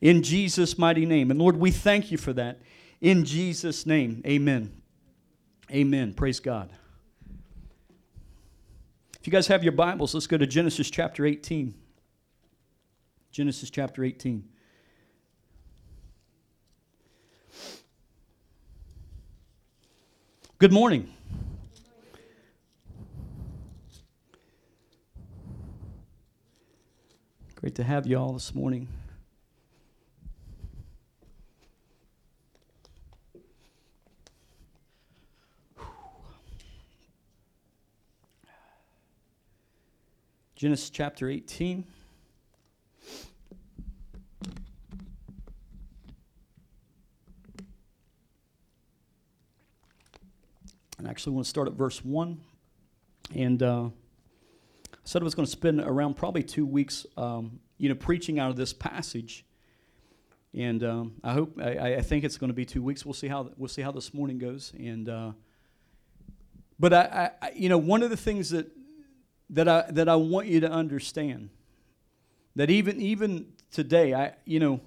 [0.00, 1.30] in Jesus' mighty name.
[1.30, 2.60] And Lord, we thank you for that
[3.00, 4.22] in Jesus' name.
[4.26, 4.72] Amen.
[5.70, 6.14] Amen.
[6.14, 6.70] Praise God.
[9.20, 11.74] If you guys have your Bibles, let's go to Genesis chapter 18.
[13.30, 14.44] Genesis chapter 18.
[20.58, 21.12] Good morning.
[27.56, 28.88] Great to have you all this morning.
[40.58, 41.84] Genesis chapter 18.
[50.98, 52.40] And I actually want to start at verse 1.
[53.36, 57.88] And uh, I said I was going to spend around probably two weeks, um, you
[57.88, 59.44] know, preaching out of this passage.
[60.52, 63.06] And um, I hope, I, I, think it's going to be two weeks.
[63.06, 64.72] We'll see how, we'll see how this morning goes.
[64.76, 65.32] And, uh,
[66.80, 68.72] but I, I, you know, one of the things that
[69.50, 71.50] that I, that I want you to understand.
[72.56, 74.80] That even, even today, I, you know,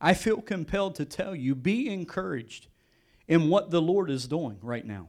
[0.00, 2.68] I feel compelled to tell you be encouraged
[3.26, 5.08] in what the Lord is doing right now.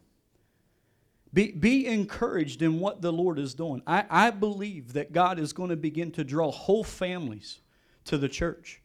[1.31, 3.83] Be, be encouraged in what the Lord is doing.
[3.85, 7.59] I, I believe that God is going to begin to draw whole families
[8.05, 8.81] to the church.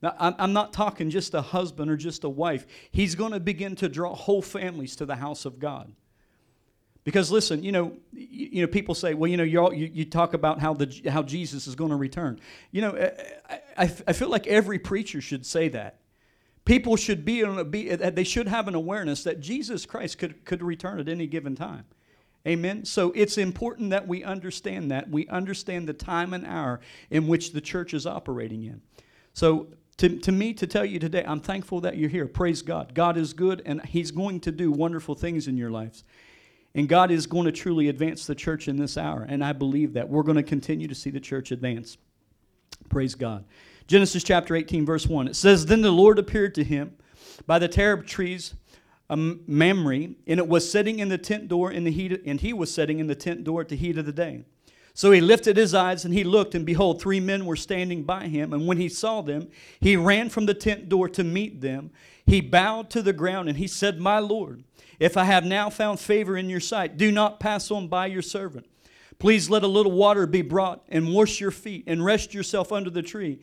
[0.00, 2.66] Now, I'm, I'm not talking just a husband or just a wife.
[2.92, 5.92] He's going to begin to draw whole families to the house of God.
[7.08, 10.34] Because listen, you know, you, you know, people say, well, you know, you you, talk
[10.34, 12.38] about how the how Jesus is going to return.
[12.70, 16.00] You know, eh, eh, I, I, I feel like every preacher should say that.
[16.66, 20.62] People should be, be eh, they should have an awareness that Jesus Christ could could
[20.62, 21.86] return at any given time.
[22.46, 22.84] Amen.
[22.84, 25.08] So it's important that we understand that.
[25.08, 28.82] We understand the time and hour in which the church is operating in.
[29.32, 32.26] So to, to me, to tell you today, I'm thankful that you're here.
[32.26, 32.92] Praise God.
[32.92, 36.04] God is good, and He's going to do wonderful things in your lives.
[36.78, 39.26] And God is going to truly advance the church in this hour.
[39.28, 40.08] And I believe that.
[40.08, 41.98] We're going to continue to see the church advance.
[42.88, 43.44] Praise God.
[43.88, 45.26] Genesis chapter 18, verse 1.
[45.26, 46.94] It says, Then the Lord appeared to him
[47.48, 48.54] by the terebinth trees
[49.10, 52.72] Mamre, and it was sitting in the tent door in the heat, and he was
[52.72, 54.44] sitting in the tent door at the heat of the day.
[54.94, 58.28] So he lifted his eyes and he looked, and behold, three men were standing by
[58.28, 58.52] him.
[58.52, 59.48] And when he saw them,
[59.80, 61.90] he ran from the tent door to meet them.
[62.24, 64.62] He bowed to the ground and he said, My Lord,
[64.98, 68.22] if I have now found favor in your sight, do not pass on by your
[68.22, 68.66] servant.
[69.18, 72.90] Please let a little water be brought and wash your feet and rest yourself under
[72.90, 73.40] the tree.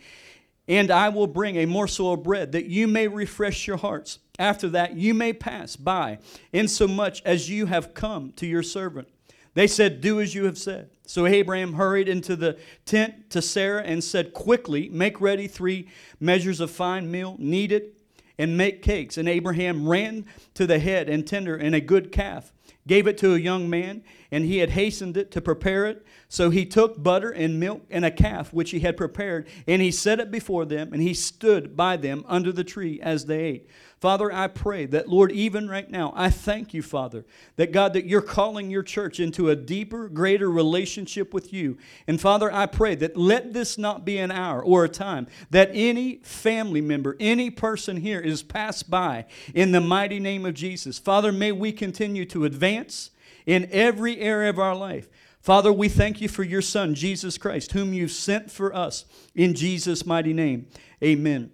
[0.67, 4.19] And I will bring a morsel of bread that you may refresh your hearts.
[4.39, 6.19] After that, you may pass by,
[6.51, 9.07] insomuch as you have come to your servant.
[9.53, 10.89] They said, Do as you have said.
[11.05, 15.87] So Abraham hurried into the tent to Sarah and said, Quickly, make ready three
[16.19, 17.94] measures of fine meal, knead it
[18.37, 19.17] and make cakes.
[19.17, 22.53] And Abraham ran to the head and tender and a good calf,
[22.87, 26.05] gave it to a young man, and he had hastened it to prepare it.
[26.27, 29.91] So he took butter and milk and a calf which he had prepared, and he
[29.91, 33.69] set it before them, and he stood by them under the tree as they ate.
[34.01, 37.25] Father, I pray that, Lord, even right now, I thank you, Father,
[37.55, 41.77] that God, that you're calling your church into a deeper, greater relationship with you.
[42.05, 45.71] And Father, I pray that let this not be an hour or a time that
[45.73, 50.99] any family member, any person here is passed by in the mighty name of Jesus.
[50.99, 53.11] Father, may we continue to advance
[53.45, 55.07] in every area of our life.
[55.39, 59.53] Father, we thank you for your Son, Jesus Christ, whom you've sent for us in
[59.53, 60.67] Jesus' mighty name.
[61.03, 61.51] Amen.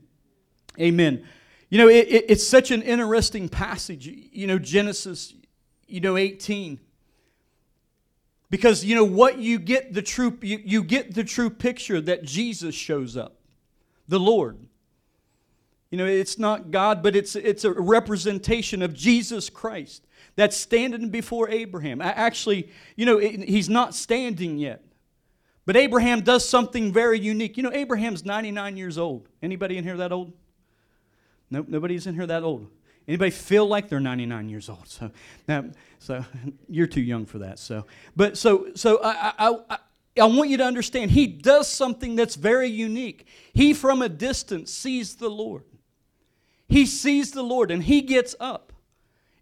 [0.79, 1.27] Amen.
[1.71, 5.33] You know, it, it, it's such an interesting passage, you know, Genesis,
[5.87, 6.81] you know, 18.
[8.49, 12.23] Because, you know, what you get the true, you, you get the true picture that
[12.23, 13.37] Jesus shows up,
[14.09, 14.57] the Lord.
[15.91, 20.05] You know, it's not God, but it's, it's a representation of Jesus Christ
[20.35, 22.01] that's standing before Abraham.
[22.01, 24.83] Actually, you know, he's not standing yet.
[25.65, 27.55] But Abraham does something very unique.
[27.55, 29.29] You know, Abraham's 99 years old.
[29.41, 30.33] Anybody in here that old?
[31.51, 32.67] Nope, nobody's in here that old.
[33.07, 34.87] Anybody feel like they're 99 years old?
[34.87, 35.11] So,
[35.47, 35.65] now,
[35.99, 36.23] so
[36.69, 37.59] you're too young for that.
[37.59, 39.77] So, but so so I, I, I
[40.19, 43.27] I want you to understand, he does something that's very unique.
[43.53, 45.63] He, from a distance, sees the Lord.
[46.67, 48.70] He sees the Lord and he gets up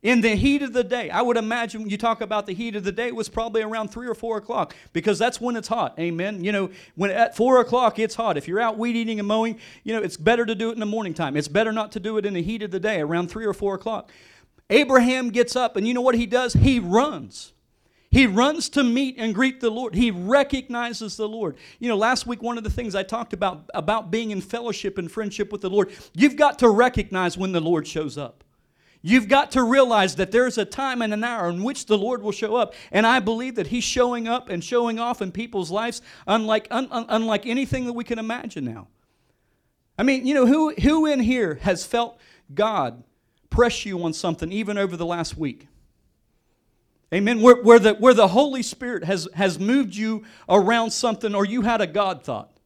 [0.01, 1.10] in the heat of the day.
[1.10, 3.62] I would imagine when you talk about the heat of the day, it was probably
[3.62, 5.98] around three or four o'clock because that's when it's hot.
[6.00, 6.44] Amen.
[6.44, 8.38] You know, when at four o'clock it's hot.
[8.38, 10.80] If you're out weed eating and mowing, you know, it's better to do it in
[10.80, 11.36] the morning time.
[11.36, 13.54] It's better not to do it in the heat of the day around three or
[13.54, 14.12] four o'clock.
[14.69, 16.54] Abraham gets up and you know what he does?
[16.54, 17.54] He runs.
[18.12, 19.94] He runs to meet and greet the Lord.
[19.94, 21.57] He recognizes the Lord.
[21.78, 24.98] You know, last week, one of the things I talked about, about being in fellowship
[24.98, 28.44] and friendship with the Lord, you've got to recognize when the Lord shows up.
[29.01, 32.22] You've got to realize that there's a time and an hour in which the Lord
[32.22, 32.74] will show up.
[32.92, 36.88] And I believe that He's showing up and showing off in people's lives unlike, un,
[36.92, 38.88] un, unlike anything that we can imagine now.
[39.98, 42.19] I mean, you know, who, who in here has felt
[42.54, 43.04] God
[43.50, 45.68] press you on something even over the last week?
[47.13, 47.42] Amen.
[47.42, 51.62] Where, where, the, where the Holy Spirit has, has moved you around something or you
[51.62, 52.59] had a God thought.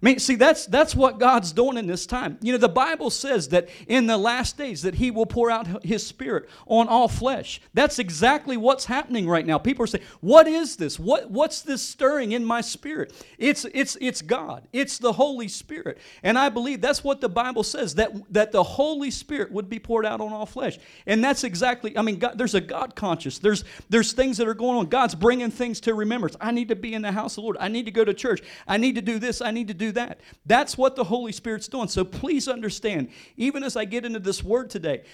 [0.00, 2.38] I mean, see, that's, that's what God's doing in this time.
[2.40, 5.84] You know, the Bible says that in the last days that He will pour out
[5.84, 7.60] His Spirit on all flesh.
[7.74, 9.58] That's exactly what's happening right now.
[9.58, 11.00] People are saying, what is this?
[11.00, 13.12] What, what's this stirring in my spirit?
[13.38, 14.68] It's, it's, it's God.
[14.72, 15.98] It's the Holy Spirit.
[16.22, 19.80] And I believe that's what the Bible says, that, that the Holy Spirit would be
[19.80, 20.78] poured out on all flesh.
[21.06, 23.40] And that's exactly, I mean, God, there's a God conscious.
[23.40, 24.86] There's, there's things that are going on.
[24.86, 26.36] God's bringing things to remembrance.
[26.40, 27.56] I need to be in the house of the Lord.
[27.58, 28.42] I need to go to church.
[28.68, 29.42] I need to do this.
[29.42, 30.20] I need to do that.
[30.46, 31.88] That's what the Holy Spirit's doing.
[31.88, 35.04] So please understand, even as I get into this word today,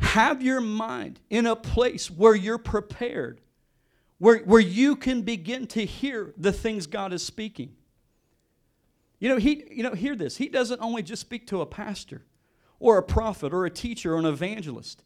[0.00, 3.40] have your mind in a place where you're prepared,
[4.18, 7.74] where, where you can begin to hear the things God is speaking.
[9.20, 10.36] You know, he, you know, hear this.
[10.36, 12.22] He doesn't only just speak to a pastor
[12.78, 15.02] or a prophet or a teacher or an evangelist.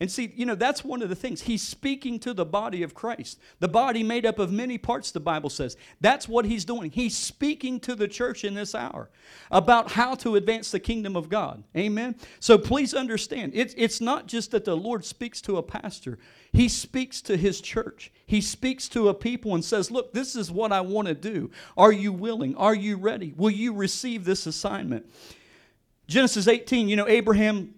[0.00, 1.42] And see, you know, that's one of the things.
[1.42, 3.40] He's speaking to the body of Christ.
[3.58, 5.76] The body made up of many parts, the Bible says.
[6.00, 6.92] That's what he's doing.
[6.92, 9.10] He's speaking to the church in this hour
[9.50, 11.64] about how to advance the kingdom of God.
[11.76, 12.14] Amen?
[12.38, 16.18] So please understand, it's, it's not just that the Lord speaks to a pastor,
[16.52, 18.12] he speaks to his church.
[18.24, 21.50] He speaks to a people and says, Look, this is what I want to do.
[21.76, 22.56] Are you willing?
[22.56, 23.34] Are you ready?
[23.36, 25.10] Will you receive this assignment?
[26.06, 27.74] Genesis 18, you know, Abraham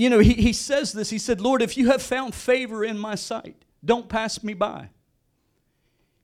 [0.00, 1.10] you know, he, he says this.
[1.10, 4.88] He said, Lord, if you have found favor in my sight, don't pass me by.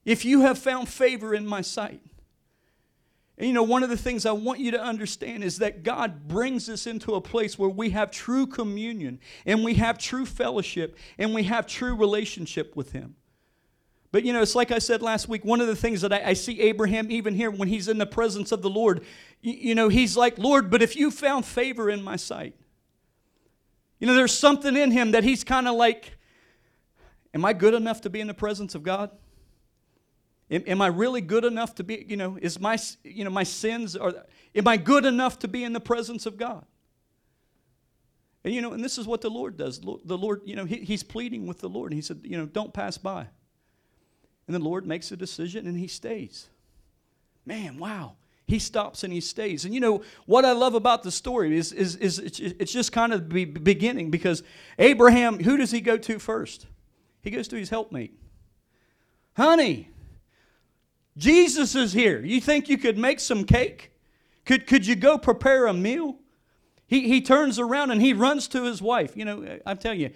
[0.03, 2.01] If you have found favor in my sight.
[3.37, 6.27] And you know, one of the things I want you to understand is that God
[6.27, 10.97] brings us into a place where we have true communion and we have true fellowship
[11.19, 13.15] and we have true relationship with Him.
[14.11, 16.29] But you know, it's like I said last week, one of the things that I,
[16.29, 19.05] I see Abraham even here when he's in the presence of the Lord,
[19.41, 22.55] you, you know, he's like, Lord, but if you found favor in my sight,
[23.99, 26.17] you know, there's something in him that he's kind of like,
[27.33, 29.11] Am I good enough to be in the presence of God?
[30.49, 33.43] Am, am, I really good enough to be, you know, is my, you know, my
[33.43, 34.13] sins, are,
[34.55, 36.65] am I good enough to be in the presence of God?
[38.43, 39.79] And, you know, and this is what the Lord does.
[39.79, 41.91] The Lord, you know, he, he's pleading with the Lord.
[41.91, 43.27] And He said, you know, don't pass by.
[44.47, 46.47] And the Lord makes a decision and he stays.
[47.45, 48.15] Man, wow.
[48.47, 49.65] He stops and he stays.
[49.65, 53.11] And you know, what I love about the story is, is, is it's just kind
[53.11, 54.41] of the beginning because
[54.79, 56.65] Abraham, who does he go to first?
[57.21, 58.17] He goes to his helpmate.
[59.35, 59.89] Honey,
[61.17, 62.23] Jesus is here.
[62.23, 63.91] You think you could make some cake?
[64.45, 66.15] Could, could you go prepare a meal?
[66.87, 69.17] He, he turns around and he runs to his wife.
[69.17, 70.11] You know, I tell you,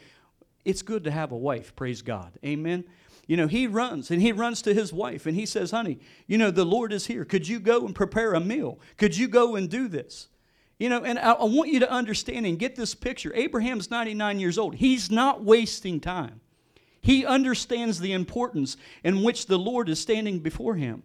[0.63, 2.31] it's good to have a wife, praise God.
[2.45, 2.85] Amen
[3.31, 6.37] you know, he runs and he runs to his wife and he says, Honey, you
[6.37, 7.23] know, the Lord is here.
[7.23, 8.77] Could you go and prepare a meal?
[8.97, 10.27] Could you go and do this?
[10.79, 13.33] You know, and I, I want you to understand and get this picture.
[13.33, 14.75] Abraham's 99 years old.
[14.75, 16.41] He's not wasting time.
[16.99, 21.01] He understands the importance in which the Lord is standing before him.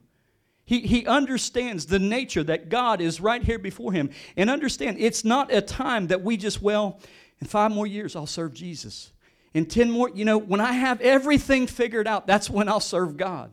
[0.64, 4.10] He, he understands the nature that God is right here before him.
[4.36, 6.98] And understand, it's not a time that we just, well,
[7.40, 9.12] in five more years, I'll serve Jesus
[9.56, 13.16] in 10 more, you know, when I have everything figured out, that's when I'll serve
[13.16, 13.50] God.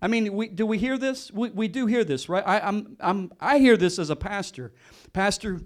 [0.00, 1.32] I mean, we, do we hear this?
[1.32, 2.44] We, we do hear this, right?
[2.46, 4.72] I, I'm, I'm, I hear this as a pastor.
[5.12, 5.60] Pastor,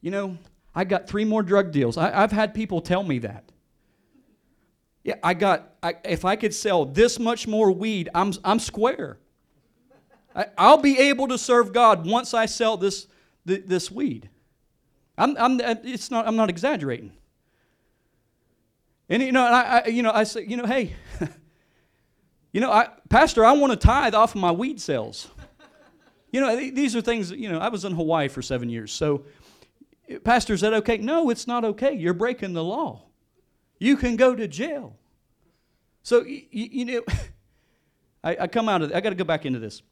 [0.00, 0.36] you know,
[0.74, 1.96] I got three more drug deals.
[1.96, 3.52] I, have had people tell me that.
[5.04, 9.18] Yeah, I got, I, if I could sell this much more weed, I'm, I'm square.
[10.34, 13.06] I, will be able to serve God once I sell this,
[13.44, 14.28] this weed.
[15.16, 17.12] I'm, I'm, it's not, I'm not exaggerating.
[19.08, 20.94] And you know, I, I, you know, I say, you know, hey,
[22.52, 25.28] you know, I, Pastor, I want to tithe off of my weed sales.
[26.32, 27.30] you know, these are things.
[27.30, 29.24] You know, I was in Hawaii for seven years, so
[30.22, 30.98] Pastor, is that okay?
[30.98, 31.94] No, it's not okay.
[31.94, 33.02] You're breaking the law.
[33.78, 34.96] You can go to jail.
[36.02, 37.02] So you, you know,
[38.24, 38.92] I, I come out of.
[38.92, 39.82] I got to go back into this.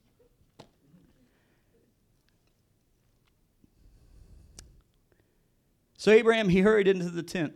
[5.96, 7.54] So Abraham, he hurried into the tent.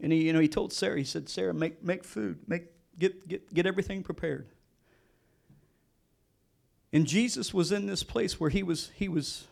[0.00, 2.66] And he, you know, he told Sarah, he said, Sarah, make, make food, make,
[2.98, 4.48] get, get, get everything prepared.
[6.92, 9.44] And Jesus was in this place where he was, he was,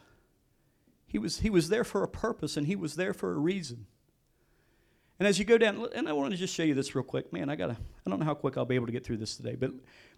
[1.06, 3.86] he was, he was there for a purpose and he was there for a reason.
[5.18, 7.32] And as you go down, and I want to just show you this real quick.
[7.32, 9.36] Man, I gotta, I don't know how quick I'll be able to get through this
[9.36, 9.70] today, but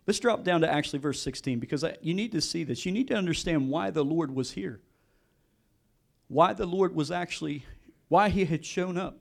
[0.06, 2.86] let's drop down to actually verse 16 because I, you need to see this.
[2.86, 4.80] You need to understand why the Lord was here.
[6.28, 7.64] Why the Lord was actually,
[8.08, 9.18] why he had shown up.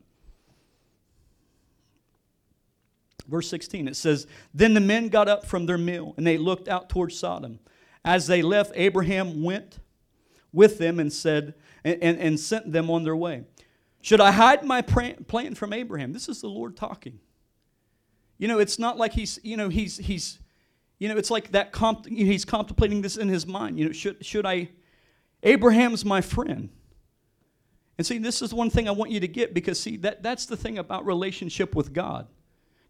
[3.27, 6.67] Verse 16, it says, Then the men got up from their meal and they looked
[6.67, 7.60] out towards Sodom.
[8.03, 9.79] As they left, Abraham went
[10.53, 13.44] with them and said, and, and, and sent them on their way.
[14.01, 16.13] Should I hide my plan from Abraham?
[16.13, 17.20] This is the Lord talking.
[18.38, 20.39] You know, it's not like he's, you know, he's, he's,
[21.00, 23.79] you know, it's like that, comp- he's contemplating this in his mind.
[23.79, 24.70] You know, should, should I,
[25.41, 26.70] Abraham's my friend.
[27.98, 30.46] And see, this is one thing I want you to get because, see, that, that's
[30.46, 32.27] the thing about relationship with God.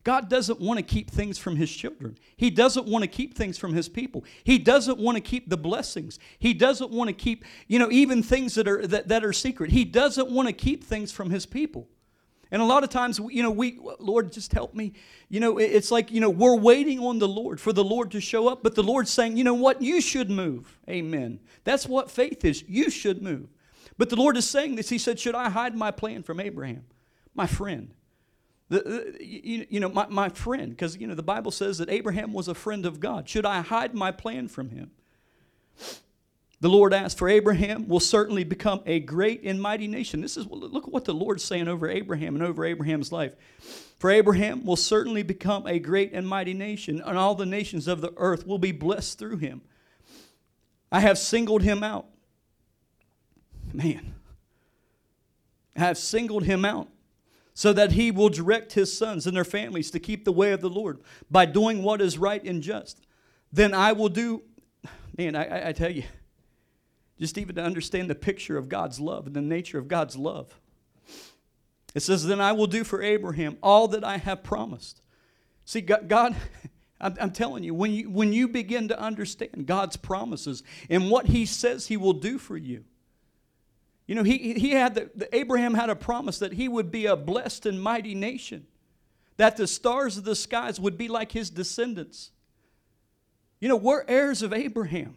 [0.05, 2.15] God doesn't want to keep things from his children.
[2.37, 4.23] He doesn't want to keep things from his people.
[4.43, 6.19] He doesn't want to keep the blessings.
[6.37, 9.71] He doesn't want to keep, you know, even things that are that, that are secret.
[9.71, 11.89] He doesn't want to keep things from his people.
[12.51, 14.93] And a lot of times, you know, we, Lord, just help me.
[15.27, 18.21] You know, it's like, you know, we're waiting on the Lord for the Lord to
[18.21, 20.77] show up, but the Lord's saying, you know what, you should move.
[20.87, 21.39] Amen.
[21.63, 22.63] That's what faith is.
[22.67, 23.49] You should move.
[23.97, 24.89] But the Lord is saying this.
[24.89, 26.85] He said, Should I hide my plan from Abraham,
[27.33, 27.91] my friend?
[28.69, 32.33] The, you, you know, my, my friend, because, you know, the Bible says that Abraham
[32.33, 33.29] was a friend of God.
[33.29, 34.91] Should I hide my plan from him?
[36.61, 40.21] The Lord asked, For Abraham will certainly become a great and mighty nation.
[40.21, 43.35] This is, look at what the Lord's saying over Abraham and over Abraham's life.
[43.99, 48.01] For Abraham will certainly become a great and mighty nation, and all the nations of
[48.01, 49.61] the earth will be blessed through him.
[50.91, 52.07] I have singled him out.
[53.73, 54.15] Man,
[55.75, 56.87] I have singled him out
[57.57, 60.59] so that he will direct his sons and their families to keep the way of
[60.59, 60.99] the Lord
[61.31, 62.99] by doing what is right and just.
[63.51, 64.43] Then I will do,
[65.17, 66.03] man, I, I tell you,
[67.17, 70.59] just even to understand the picture of God's love and the nature of God's love.
[71.95, 75.01] It says, Then I will do for Abraham all that I have promised.
[75.63, 76.35] See, God,
[76.99, 81.45] I'm, telling you when, you, when you begin to understand God's promises and what He
[81.45, 82.83] says He will do for you,
[84.07, 87.05] you know, he, he had the, the, Abraham had a promise that he would be
[87.05, 88.67] a blessed and mighty nation,
[89.37, 92.31] that the stars of the skies would be like his descendants.
[93.59, 95.15] You know, we're heirs of Abraham.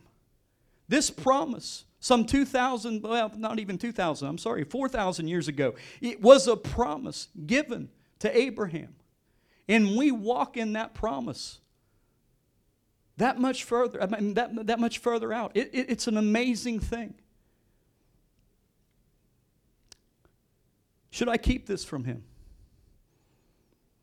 [0.88, 6.48] This promise, some 2,000, well, not even 2,000, I'm sorry, 4,000 years ago, it was
[6.48, 7.90] a promise given
[8.20, 8.94] to Abraham.
[9.68, 11.60] And we walk in that promise
[13.18, 15.50] that much further, I mean, that, that much further out.
[15.54, 17.14] It, it, it's an amazing thing.
[21.10, 22.24] Should I keep this from him?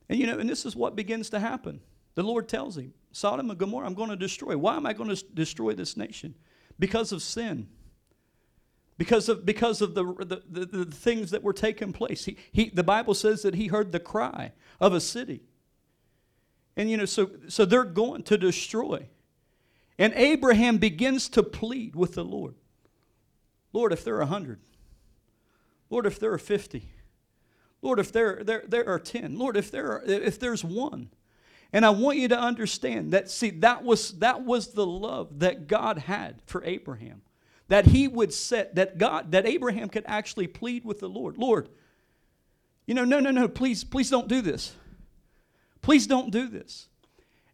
[0.10, 1.82] And you know, and this is what begins to happen.
[2.16, 4.58] The Lord tells him, Sodom and Gomorrah, I'm going to destroy.
[4.58, 6.36] Why am I going to destroy this nation?
[6.80, 7.68] Because of sin.
[8.98, 12.26] Because of, because of the, the, the, the things that were taking place.
[12.26, 15.42] He, he, the Bible says that he heard the cry of a city.
[16.78, 19.08] And you know, so, so they're going to destroy.
[19.98, 22.56] And Abraham begins to plead with the Lord.
[23.74, 24.60] Lord, if there are a hundred,
[25.90, 26.90] Lord, if there are fifty,
[27.86, 31.10] Lord, if there, there, there are 10, Lord, if, there are, if there's one.
[31.72, 35.68] And I want you to understand that, see, that was, that was the love that
[35.68, 37.22] God had for Abraham.
[37.68, 41.38] That he would set, that God, that Abraham could actually plead with the Lord.
[41.38, 41.70] Lord,
[42.88, 44.74] you know, no, no, no, please, please don't do this.
[45.84, 46.88] Please don't do this.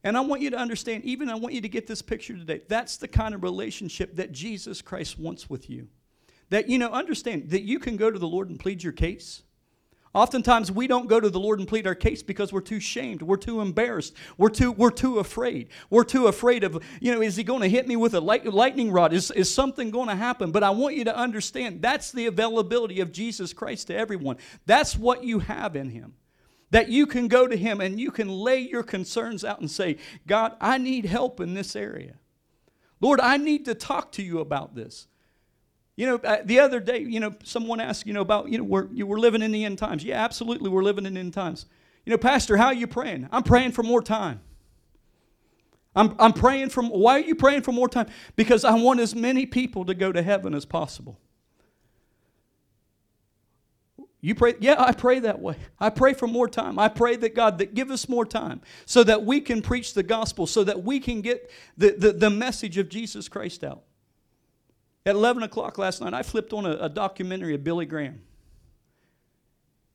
[0.01, 2.61] And I want you to understand, even I want you to get this picture today.
[2.69, 5.89] That's the kind of relationship that Jesus Christ wants with you.
[6.51, 9.43] That, you know, understand that you can go to the Lord and plead your case.
[10.13, 13.21] Oftentimes we don't go to the Lord and plead our case because we're too shamed,
[13.21, 15.69] we're too embarrassed, we're too, we're too afraid.
[15.89, 18.45] We're too afraid of, you know, is he going to hit me with a light,
[18.45, 19.13] lightning rod?
[19.13, 20.51] Is, is something going to happen?
[20.51, 24.35] But I want you to understand that's the availability of Jesus Christ to everyone.
[24.65, 26.15] That's what you have in him.
[26.71, 29.97] That you can go to him and you can lay your concerns out and say,
[30.27, 32.15] God, I need help in this area.
[32.99, 35.07] Lord, I need to talk to you about this.
[36.01, 38.63] You know, uh, the other day, you know, someone asked, you know, about, you know,
[38.63, 40.03] we're, you, we're living in the end times.
[40.03, 41.67] Yeah, absolutely, we're living in the end times.
[42.05, 43.29] You know, Pastor, how are you praying?
[43.31, 44.41] I'm praying for more time.
[45.95, 48.07] I'm, I'm praying for, why are you praying for more time?
[48.35, 51.19] Because I want as many people to go to heaven as possible.
[54.21, 55.57] You pray, yeah, I pray that way.
[55.79, 56.79] I pray for more time.
[56.79, 60.01] I pray that God that give us more time so that we can preach the
[60.01, 63.83] gospel, so that we can get the, the, the message of Jesus Christ out.
[65.05, 68.21] At 11 o'clock last night, I flipped on a, a documentary of Billy Graham.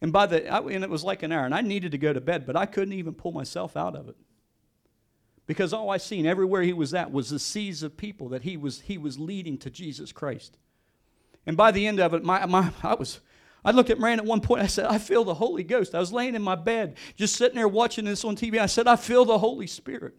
[0.01, 2.13] And by the I, and it was like an hour, and I needed to go
[2.13, 4.17] to bed, but I couldn't even pull myself out of it.
[5.47, 8.57] Because all I seen everywhere he was at was the seas of people that he
[8.57, 10.59] was he was leading to Jesus Christ.
[11.47, 13.21] And by the end of it, my, my, I was,
[13.65, 14.63] I looked at Miranda at one point.
[14.63, 15.95] I said, I feel the Holy Ghost.
[15.95, 18.59] I was laying in my bed, just sitting there watching this on TV.
[18.59, 20.15] I said, I feel the Holy Spirit.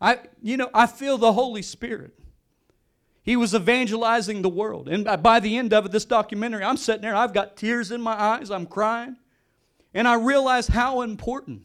[0.00, 2.17] I, you know, I feel the Holy Spirit.
[3.28, 4.88] He was evangelizing the world.
[4.88, 8.00] And by the end of it, this documentary, I'm sitting there, I've got tears in
[8.00, 9.18] my eyes, I'm crying.
[9.92, 11.64] And I realize how important,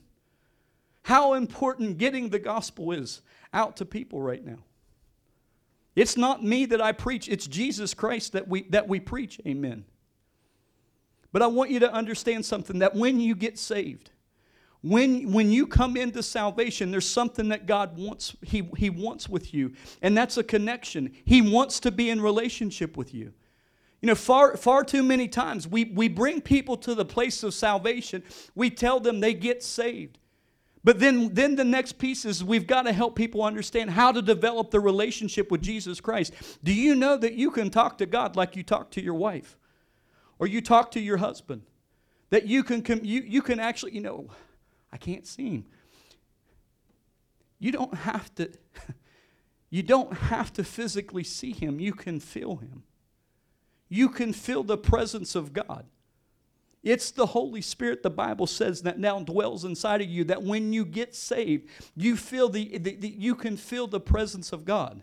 [1.04, 3.22] how important getting the gospel is
[3.54, 4.58] out to people right now.
[5.96, 9.40] It's not me that I preach, it's Jesus Christ that we, that we preach.
[9.48, 9.86] Amen.
[11.32, 14.12] But I want you to understand something that when you get saved,
[14.84, 19.54] when, when you come into salvation, there's something that God wants, he, he wants with
[19.54, 21.14] you, and that's a connection.
[21.24, 23.32] He wants to be in relationship with you.
[24.02, 27.54] You know, far, far too many times we, we bring people to the place of
[27.54, 28.24] salvation,
[28.56, 30.20] we tell them they get saved.
[30.84, 34.22] But then, then the next piece is we've got to help people understand how to
[34.22, 36.34] develop the relationship with Jesus Christ.
[36.62, 39.58] Do you know that you can talk to God like you talk to your wife
[40.40, 41.62] or you talk to your husband?
[42.32, 44.28] That you can, you, you can actually, you know,
[44.94, 45.66] I can't see him.
[47.58, 48.52] You don't have to,
[49.72, 51.80] you don't have to physically see him.
[51.80, 52.84] You can feel him.
[53.90, 55.86] You can feel the presence of God.
[56.84, 60.74] It's the Holy Spirit, the Bible says, that now dwells inside of you, that when
[60.74, 65.02] you get saved, you feel the, the, the you can feel the presence of God.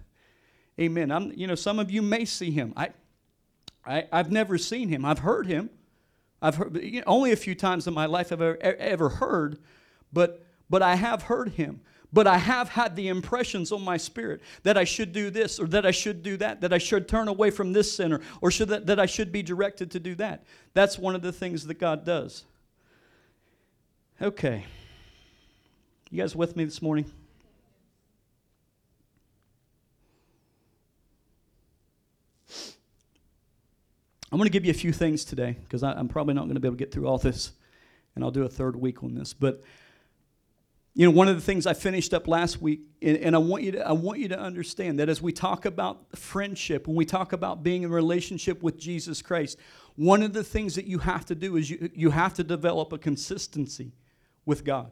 [0.78, 1.10] Amen.
[1.10, 2.74] I'm, you know, some of you may see him.
[2.76, 2.90] I,
[3.84, 5.04] I, I've never seen him.
[5.04, 5.70] I've heard him.
[6.42, 9.08] I've heard, you know, only a few times in my life have I ever, ever
[9.08, 9.58] heard,
[10.12, 11.80] but, but I have heard him.
[12.12, 15.66] But I have had the impressions on my spirit that I should do this or
[15.68, 18.68] that I should do that, that I should turn away from this sinner or should
[18.70, 20.44] that, that I should be directed to do that.
[20.74, 22.42] That's one of the things that God does.
[24.20, 24.64] Okay.
[26.10, 27.04] You guys with me this morning?
[34.32, 36.60] I'm going to give you a few things today because I'm probably not going to
[36.60, 37.52] be able to get through all this,
[38.14, 39.32] and I'll do a third week on this.
[39.32, 39.62] But
[40.94, 43.62] you know, one of the things I finished up last week, and, and, I, want
[43.62, 47.04] you to, I want you to understand that as we talk about friendship, when we
[47.04, 49.56] talk about being in relationship with Jesus Christ,
[49.94, 52.92] one of the things that you have to do is you, you have to develop
[52.92, 53.92] a consistency
[54.44, 54.90] with God.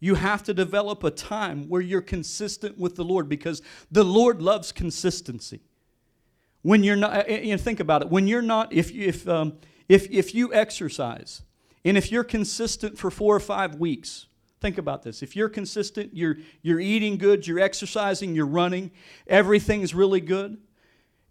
[0.00, 4.42] You have to develop a time where you're consistent with the Lord because the Lord
[4.42, 5.60] loves consistency.
[6.62, 8.10] When you're not, you know, think about it.
[8.10, 11.42] When you're not, if, if, um, if, if you exercise
[11.84, 14.26] and if you're consistent for four or five weeks,
[14.62, 15.24] Think about this.
[15.24, 18.92] If you're consistent, you're, you're eating good, you're exercising, you're running,
[19.26, 20.56] everything's really good,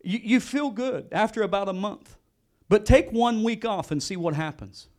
[0.03, 2.17] you, you feel good after about a month.
[2.67, 4.89] But take one week off and see what happens.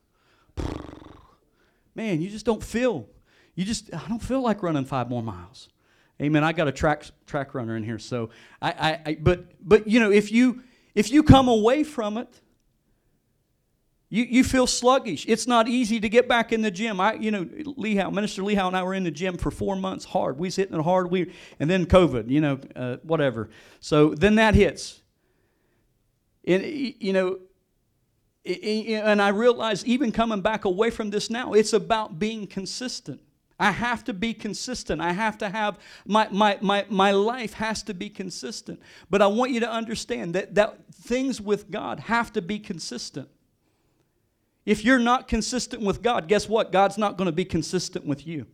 [1.94, 3.06] Man, you just don't feel,
[3.54, 5.68] you just, I don't feel like running five more miles.
[6.18, 6.42] Amen.
[6.42, 8.30] I got a track track runner in here, so
[8.62, 10.62] I, I, I but but you know if you
[10.94, 12.40] if you come away from it,
[14.12, 15.24] you, you feel sluggish.
[15.26, 17.00] It's not easy to get back in the gym.
[17.00, 17.48] I, you know,
[17.78, 20.38] Lee Howe, Minister Lee Howe and I were in the gym for four months hard.
[20.38, 21.10] We was hitting it hard.
[21.10, 23.48] We, and then COVID, you know, uh, whatever.
[23.80, 25.00] So then that hits.
[26.46, 27.38] And, you know,
[28.44, 33.18] and I realize even coming back away from this now, it's about being consistent.
[33.58, 35.00] I have to be consistent.
[35.00, 38.78] I have to have my, my, my, my life has to be consistent.
[39.08, 43.30] But I want you to understand that, that things with God have to be consistent.
[44.64, 46.72] If you're not consistent with God, guess what?
[46.72, 48.46] God's not going to be consistent with you.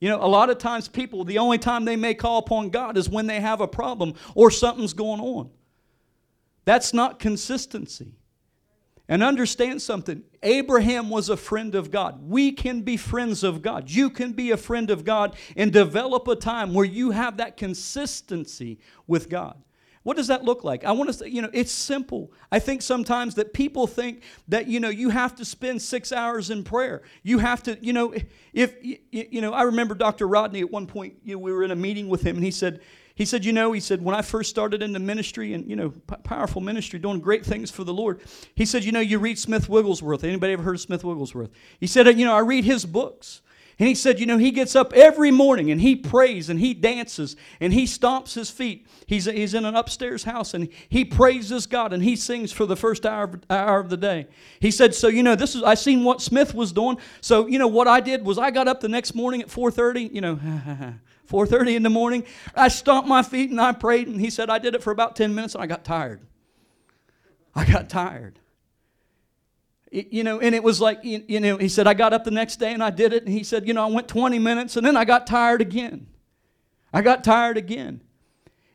[0.00, 2.96] You know, a lot of times people, the only time they may call upon God
[2.96, 5.50] is when they have a problem or something's going on.
[6.64, 8.16] That's not consistency.
[9.08, 12.28] And understand something Abraham was a friend of God.
[12.28, 13.90] We can be friends of God.
[13.90, 17.56] You can be a friend of God and develop a time where you have that
[17.56, 19.62] consistency with God.
[20.02, 20.84] What does that look like?
[20.84, 22.32] I want to say, you know, it's simple.
[22.50, 26.50] I think sometimes that people think that, you know, you have to spend six hours
[26.50, 27.02] in prayer.
[27.22, 28.12] You have to, you know,
[28.52, 30.26] if, you know, I remember Dr.
[30.26, 32.50] Rodney at one point, you know, we were in a meeting with him and he
[32.50, 32.80] said,
[33.14, 35.76] he said, you know, he said, when I first started in the ministry and, you
[35.76, 38.22] know, p- powerful ministry, doing great things for the Lord,
[38.54, 40.24] he said, you know, you read Smith Wigglesworth.
[40.24, 41.50] Anybody ever heard of Smith Wigglesworth?
[41.78, 43.42] He said, you know, I read his books.
[43.78, 46.74] And he said, You know, he gets up every morning and he prays and he
[46.74, 48.86] dances and he stomps his feet.
[49.06, 52.76] He's, he's in an upstairs house and he praises God and he sings for the
[52.76, 54.26] first hour of, hour of the day.
[54.60, 56.98] He said, So, you know, this is, I seen what Smith was doing.
[57.20, 60.14] So, you know, what I did was I got up the next morning at 4.30,
[60.14, 60.36] you know,
[61.30, 62.24] 4.30 in the morning.
[62.54, 64.06] I stomped my feet and I prayed.
[64.06, 66.20] And he said, I did it for about 10 minutes and I got tired.
[67.54, 68.38] I got tired
[69.92, 72.56] you know, and it was like, you know, he said, I got up the next
[72.56, 73.24] day and I did it.
[73.24, 76.06] And he said, you know, I went 20 minutes and then I got tired again.
[76.94, 78.00] I got tired again.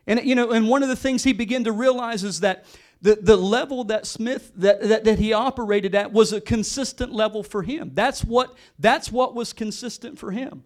[0.06, 2.64] And, you know, and one of the things he began to realize is that
[3.02, 7.42] the, the level that Smith that, that, that he operated at was a consistent level
[7.42, 7.90] for him.
[7.94, 10.62] That's what, that's what was consistent for him.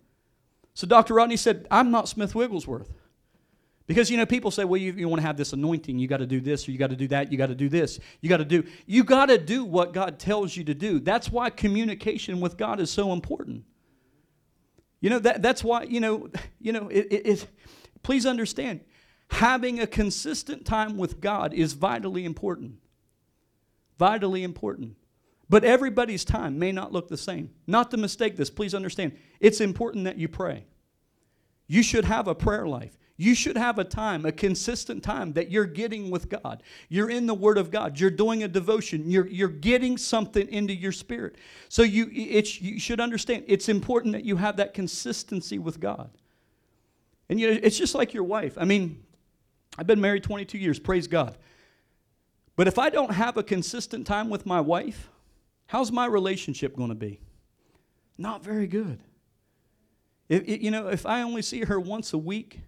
[0.75, 1.15] So Dr.
[1.15, 2.91] Rodney said, I'm not Smith Wigglesworth.
[3.87, 6.18] Because you know, people say, well, you, you want to have this anointing, you got
[6.18, 8.29] to do this, or you got to do that, you got to do this, you
[8.29, 8.64] got to do.
[8.87, 11.01] You got to do what God tells you to do.
[11.01, 13.64] That's why communication with God is so important.
[15.01, 16.29] You know, that, that's why, you know,
[16.61, 17.47] you know, it, it, it
[18.03, 18.81] please understand,
[19.31, 22.77] having a consistent time with God is vitally important.
[23.99, 24.97] Vitally important.
[25.49, 27.51] But everybody's time may not look the same.
[27.66, 29.12] Not to mistake this, please understand.
[29.38, 30.64] It's important that you pray.
[31.66, 32.97] You should have a prayer life.
[33.22, 36.61] You should have a time, a consistent time that you're getting with God.
[36.88, 38.00] You're in the Word of God.
[38.00, 39.08] You're doing a devotion.
[39.08, 41.37] You're, you're getting something into your spirit.
[41.68, 46.11] So you, it, you should understand it's important that you have that consistency with God.
[47.28, 48.58] And you know, it's just like your wife.
[48.58, 49.00] I mean,
[49.78, 51.38] I've been married 22 years, praise God.
[52.56, 55.11] But if I don't have a consistent time with my wife,
[55.66, 57.20] how's my relationship going to be?
[58.18, 58.98] Not very good.
[60.28, 62.58] If, you know, if I only see her once a week,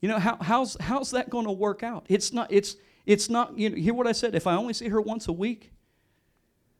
[0.00, 2.06] you know, how, how's, how's that going to work out?
[2.08, 4.88] It's not, it's, it's not, you know, hear what I said, if I only see
[4.88, 5.72] her once a week.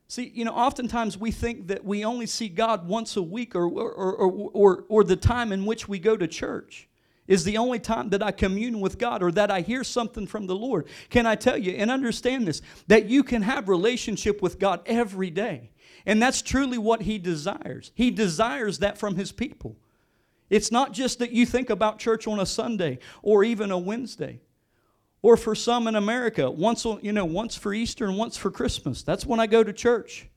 [0.07, 3.65] See, you know, oftentimes we think that we only see God once a week or,
[3.65, 6.89] or, or, or, or the time in which we go to church
[7.27, 10.47] is the only time that I commune with God or that I hear something from
[10.47, 10.89] the Lord.
[11.11, 15.29] Can I tell you and understand this that you can have relationship with God every
[15.29, 15.71] day.
[16.07, 17.93] And that's truly what he desires.
[17.95, 19.77] He desires that from his people.
[20.51, 24.41] It's not just that you think about church on a Sunday or even a Wednesday.
[25.21, 29.03] Or for some in America, once you know, once for Easter and once for Christmas.
[29.03, 30.29] That's when I go to church.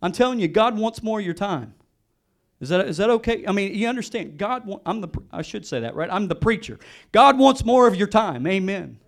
[0.00, 1.74] I'm telling you, God wants more of your time.
[2.60, 3.44] Is that, is that okay?
[3.46, 6.08] I mean, you understand, God, I'm the, I should say that, right?
[6.10, 6.78] I'm the preacher.
[7.12, 8.46] God wants more of your time.
[8.46, 8.98] Amen.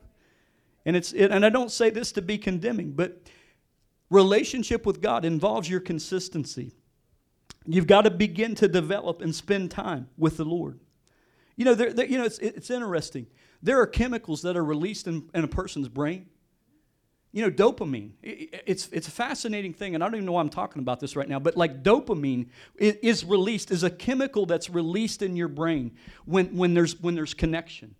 [0.85, 3.23] And, it's, it, and I don't say this to be condemning, but
[4.11, 6.73] relationship with God involves your consistency.
[7.71, 10.81] You've got to begin to develop and spend time with the Lord.
[11.57, 13.27] You know, you know it's, it's interesting.
[13.63, 16.27] There are chemicals that are released in, in a person's brain
[17.33, 18.13] you know, dopamine.
[18.23, 21.15] It's, it's a fascinating thing, and I don't even know why I'm talking about this
[21.15, 25.93] right now, but like dopamine is released, is a chemical that's released in your brain
[26.25, 27.95] when, when, there's, when there's connection.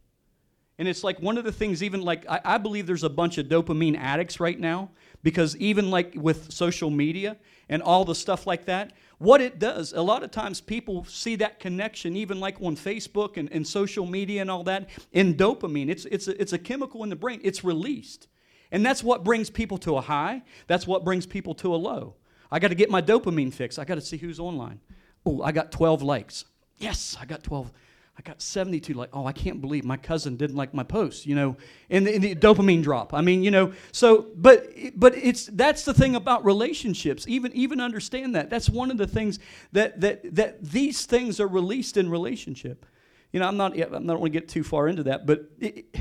[0.79, 3.37] And it's like one of the things, even like, I, I believe there's a bunch
[3.37, 4.91] of dopamine addicts right now
[5.23, 7.37] because even like with social media
[7.69, 11.37] and all the stuff like that, what it does, a lot of times people see
[11.37, 15.91] that connection, even like on Facebook and, and social media and all that, in dopamine.
[15.91, 18.29] It's, it's, a, it's a chemical in the brain, it's released.
[18.71, 20.43] And that's what brings people to a high.
[20.67, 22.15] That's what brings people to a low.
[22.51, 23.79] I got to get my dopamine fix.
[23.79, 24.81] I got to see who's online.
[25.27, 26.45] Oh, I got 12 likes.
[26.77, 27.73] Yes, I got 12.
[28.19, 31.37] I got 72 like oh I can't believe my cousin didn't like my post you
[31.37, 31.57] know
[31.89, 33.15] and the, and the, dopamine drop.
[33.15, 37.27] I mean you know so but but it's that's the thing about relationships.
[37.29, 38.51] Even even understand that.
[38.51, 39.39] That's one of the things
[39.73, 42.85] that that that these things are released in relationship.
[43.33, 45.95] You know I'm not I'm not going to get too far into that but it,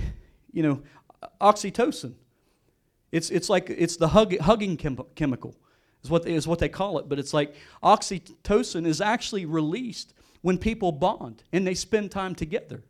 [0.51, 0.81] you know
[1.41, 2.13] oxytocin.
[3.11, 5.55] It's, it's like it's the hug, hugging chem- chemical,
[6.03, 7.07] is what, they, is what they call it.
[7.07, 10.13] But it's like oxytocin is actually released
[10.47, 12.81] when people bond and they spend time together.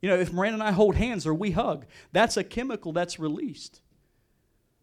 [0.00, 3.18] You know, if Miranda and I hold hands or we hug, that's a chemical that's
[3.18, 3.82] released.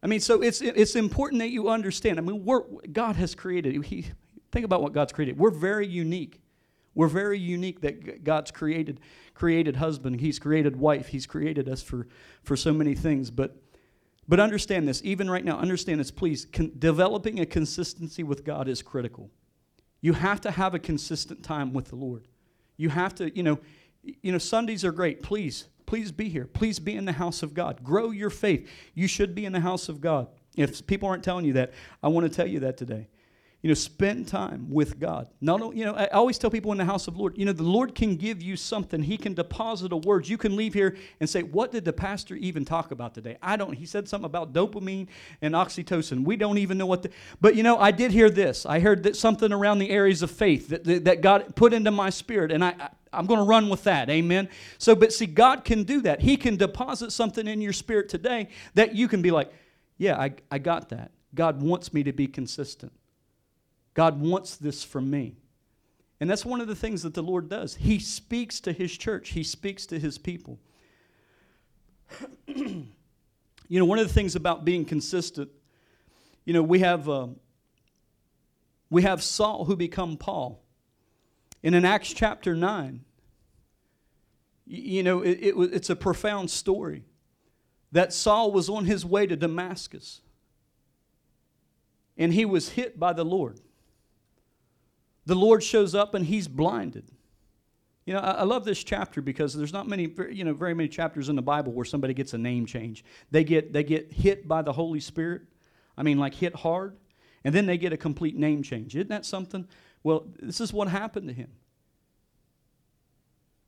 [0.03, 2.19] I mean, so it's, it's important that you understand.
[2.19, 2.45] I mean,
[2.93, 4.05] God has created, he,
[4.51, 5.39] think about what God's created.
[5.39, 6.43] We're very unique.
[6.93, 8.99] We're very unique that God's created,
[9.33, 12.07] created husband, He's created wife, He's created us for,
[12.43, 13.31] for so many things.
[13.31, 13.57] But
[14.27, 16.45] but understand this, even right now, understand this, please.
[16.53, 19.31] Con- developing a consistency with God is critical.
[20.01, 22.27] You have to have a consistent time with the Lord.
[22.77, 23.59] You have to, you know,
[24.03, 25.21] you know, Sundays are great.
[25.21, 26.45] Please, please be here.
[26.45, 27.83] Please be in the house of God.
[27.83, 28.67] Grow your faith.
[28.95, 30.27] You should be in the house of God.
[30.57, 33.07] If people aren't telling you that, I want to tell you that today.
[33.61, 35.27] You know, spend time with God.
[35.39, 37.61] Not you know, I always tell people in the house of Lord, you know, the
[37.61, 39.03] Lord can give you something.
[39.03, 40.27] He can deposit a word.
[40.27, 43.37] You can leave here and say, what did the pastor even talk about today?
[43.39, 43.73] I don't.
[43.73, 45.09] He said something about dopamine
[45.43, 46.23] and oxytocin.
[46.23, 48.65] We don't even know what the, but you know, I did hear this.
[48.65, 51.91] I heard that something around the areas of faith that, that, that God put into
[51.91, 52.51] my spirit.
[52.51, 54.09] And I, I I'm going to run with that.
[54.09, 54.49] Amen.
[54.77, 56.21] So, but see, God can do that.
[56.21, 59.51] He can deposit something in your spirit today that you can be like,
[59.97, 61.11] yeah, I, I got that.
[61.35, 62.93] God wants me to be consistent.
[63.93, 65.35] God wants this from me.
[66.19, 67.75] And that's one of the things that the Lord does.
[67.75, 70.59] He speaks to his church, he speaks to his people.
[72.47, 72.85] you
[73.69, 75.49] know, one of the things about being consistent,
[76.45, 77.27] you know, we have, uh,
[78.89, 80.61] we have Saul who become Paul.
[81.63, 83.03] And in Acts chapter 9,
[84.67, 87.03] You know, it, it, it's a profound story
[87.91, 90.21] that Saul was on his way to Damascus
[92.17, 93.59] and he was hit by the Lord.
[95.31, 97.05] The Lord shows up and he's blinded.
[98.05, 101.29] You know, I, love this chapter because there's not many, you know, very many chapters
[101.29, 103.05] in the Bible where somebody gets a name change.
[103.31, 105.43] They get they get hit by the Holy Spirit.
[105.97, 106.97] I mean, like hit hard,
[107.45, 108.93] and then they get a complete name change.
[108.93, 109.69] Isn't that something?
[110.03, 111.51] Well, this is what happened to him.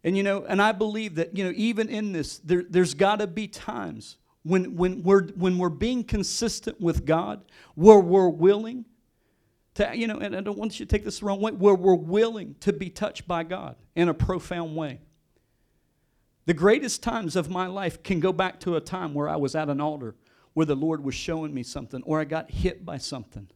[0.04, 3.20] And you know, and I believe that you know, even in this, there, there's got
[3.20, 7.42] to be times when when we're when we're being consistent with God,
[7.76, 8.84] where we're willing
[9.76, 11.76] to, you know, and I don't want you to take this the wrong way, where
[11.76, 15.02] we're willing to be touched by God in a profound way.
[16.46, 19.56] The greatest times of my life can go back to a time where I was
[19.56, 20.16] at an altar
[20.54, 23.48] where the Lord was showing me something, or I got hit by something,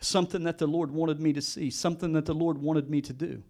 [0.00, 3.12] something that the Lord wanted me to see, something that the Lord wanted me to
[3.12, 3.42] do.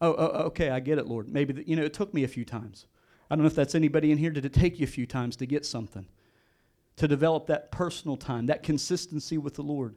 [0.00, 1.28] Oh, oh, oh okay, I get it, Lord.
[1.28, 2.86] Maybe, the, you know, it took me a few times.
[3.30, 4.30] I don't know if that's anybody in here.
[4.30, 6.06] Did it take you a few times to get something?
[6.96, 9.94] To develop that personal time, that consistency with the Lord.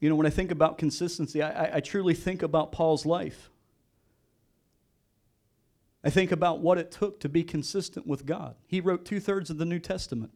[0.00, 3.50] You know, when I think about consistency, I, I, truly think about Paul's life.
[6.04, 8.56] I think about what it took to be consistent with God.
[8.66, 10.32] He wrote two thirds of the New Testament.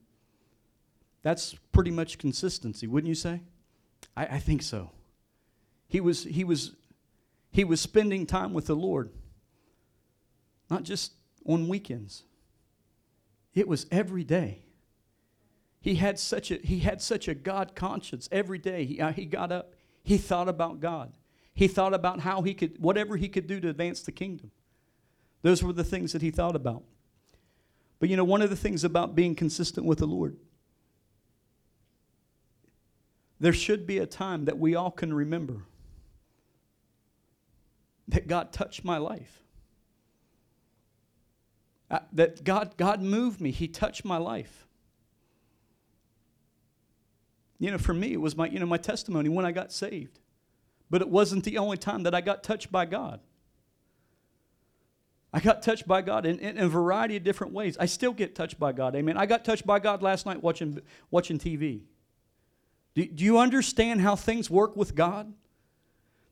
[1.23, 3.43] That's pretty much consistency, wouldn't you say?
[4.17, 4.91] I, I think so.
[5.89, 6.75] He was, he, was,
[7.51, 9.11] he was spending time with the Lord,
[10.71, 11.13] not just
[11.47, 12.23] on weekends.
[13.55, 14.65] It was every day.
[15.81, 18.85] He had such a, he had such a God conscience every day.
[18.85, 21.13] He, uh, he got up, he thought about God.
[21.55, 24.51] He thought about how he could, whatever he could do to advance the kingdom.
[25.43, 26.85] Those were the things that he thought about.
[27.99, 30.37] But you know, one of the things about being consistent with the Lord,
[33.39, 35.65] there should be a time that we all can remember
[38.09, 39.43] that God touched my life.
[41.91, 43.51] Uh, that God, God moved me.
[43.51, 44.67] He touched my life.
[47.59, 50.21] You know, for me, it was my, you know, my testimony when I got saved.
[50.89, 53.21] But it wasn't the only time that I got touched by God.
[55.33, 57.77] I got touched by God in, in, in, a variety of different ways.
[57.79, 58.97] I still get touched by God.
[58.97, 59.17] Amen.
[59.17, 61.83] I got touched by God last night watching, watching TV.
[62.95, 65.33] Do, do you understand how things work with God?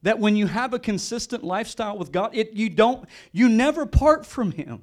[0.03, 4.27] That when you have a consistent lifestyle with God, it, you don't, you never part
[4.27, 4.83] from Him.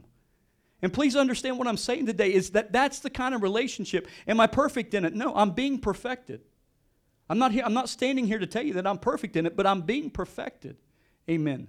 [0.81, 4.07] And please understand what I'm saying today is that that's the kind of relationship.
[4.27, 5.15] Am I perfect in it?
[5.15, 6.41] No, I'm being perfected.
[7.29, 9.55] I'm not here, I'm not standing here to tell you that I'm perfect in it,
[9.55, 10.77] but I'm being perfected.
[11.29, 11.67] Amen.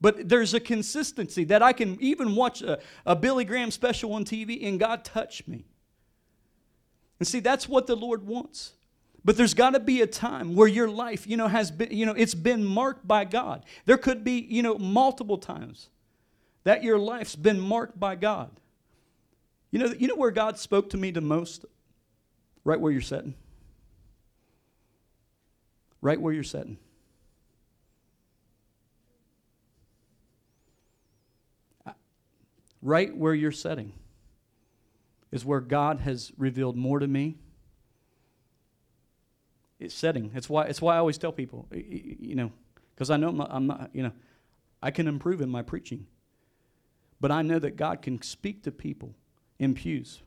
[0.00, 4.24] But there's a consistency that I can even watch a, a Billy Graham special on
[4.24, 5.66] TV and God touch me.
[7.20, 8.72] And see, that's what the Lord wants.
[9.24, 12.04] But there's got to be a time where your life, you know, has been, you
[12.04, 13.64] know, it's been marked by God.
[13.84, 15.90] There could be, you know, multiple times
[16.64, 18.50] that your life's been marked by God.
[19.70, 21.64] You know, you know where God spoke to me the most?
[22.64, 23.34] Right where you're sitting.
[26.00, 26.78] Right where you're sitting.
[32.82, 33.92] Right where you're sitting
[35.30, 37.36] is where God has revealed more to me.
[39.80, 40.30] It's setting.
[40.34, 42.52] It's why, it's why I always tell people, you know,
[42.94, 44.12] because I know I'm not, I'm not, you know,
[44.82, 46.06] I can improve in my preaching.
[47.22, 49.14] But I know that God can speak to people
[49.60, 50.22] in pews.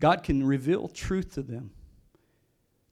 [0.00, 1.70] God can reveal truth to them.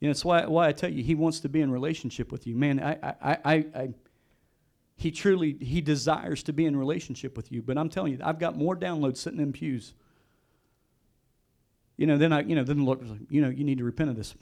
[0.01, 2.47] You know, it's why, why I tell you, He wants to be in relationship with
[2.47, 2.55] you.
[2.55, 3.89] Man, I, I, I, I,
[4.97, 7.63] He truly, He desires to be in relationship with you.
[7.63, 9.95] But I'm telling you, I've got more downloads sitting in pews.
[11.97, 12.99] You know, then I, you know, then like,
[13.31, 14.35] you know, you need to repent of this.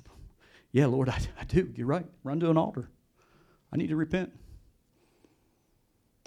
[0.72, 1.72] Yeah, Lord, I, I do.
[1.76, 2.06] You're right.
[2.24, 2.88] Run to an altar.
[3.72, 4.32] I need to repent.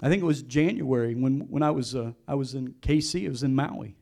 [0.02, 3.30] I think it was January when, when I, was, uh, I was in KC, it
[3.30, 3.96] was in Maui.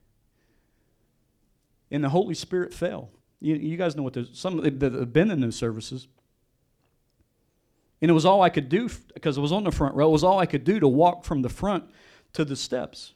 [1.90, 3.11] And the Holy Spirit fell.
[3.40, 6.09] You, you guys know what there's, some that have been in those services.
[8.02, 10.09] And it was all I could do because it was on the front row.
[10.09, 11.85] It was all I could do to walk from the front
[12.33, 13.14] to the steps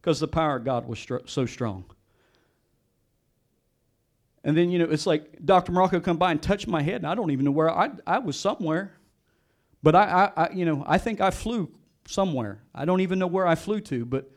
[0.00, 1.84] because the power of God was so strong.
[4.44, 5.72] And then, you know, it's like Dr.
[5.72, 8.18] Morocco come by and touch my head, and I don't even know where I, I
[8.18, 8.92] was somewhere.
[9.82, 11.72] But I, I, I, you know, I think I flew
[12.12, 12.62] somewhere.
[12.74, 14.30] I don't even know where I flew to, but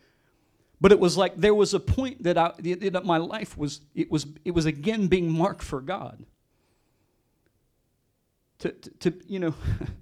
[0.82, 4.12] but it was like there was a point that I that my life was it
[4.12, 6.26] was it was again being marked for God.
[8.60, 9.54] To, to, to you know,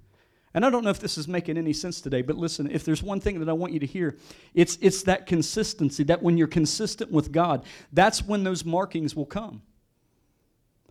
[0.54, 3.02] and I don't know if this is making any sense today, but listen, if there's
[3.02, 4.16] one thing that I want you to hear,
[4.54, 6.04] it's it's that consistency.
[6.04, 9.62] That when you're consistent with God, that's when those markings will come.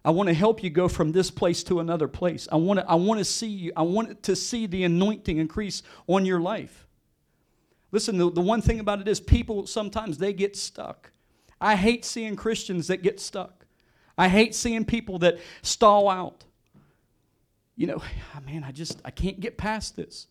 [0.06, 2.48] I want to help you go from this place to another place.
[2.52, 5.82] I want to, I want to see you, I want to see the anointing increase
[6.08, 6.88] on your life.
[7.92, 11.12] Listen, the, the one thing about it is people sometimes they get stuck.
[11.62, 13.66] I hate seeing Christians that get stuck.
[14.18, 16.44] I hate seeing people that stall out.
[17.76, 18.04] You know,
[18.46, 20.28] man, I just I can't get past this.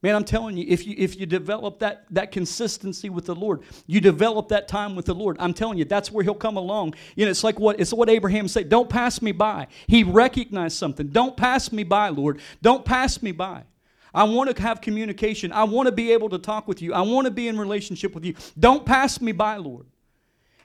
[0.00, 3.62] Man, I'm telling you, if you if you develop that that consistency with the Lord,
[3.88, 5.36] you develop that time with the Lord.
[5.40, 6.94] I'm telling you, that's where He'll come along.
[7.16, 8.68] You know, it's like what it's what Abraham said.
[8.68, 9.66] Don't pass me by.
[9.88, 11.08] He recognized something.
[11.08, 12.40] Don't pass me by, Lord.
[12.62, 13.64] Don't pass me by.
[14.14, 15.50] I want to have communication.
[15.52, 16.94] I want to be able to talk with you.
[16.94, 18.34] I want to be in relationship with you.
[18.58, 19.86] Don't pass me by, Lord.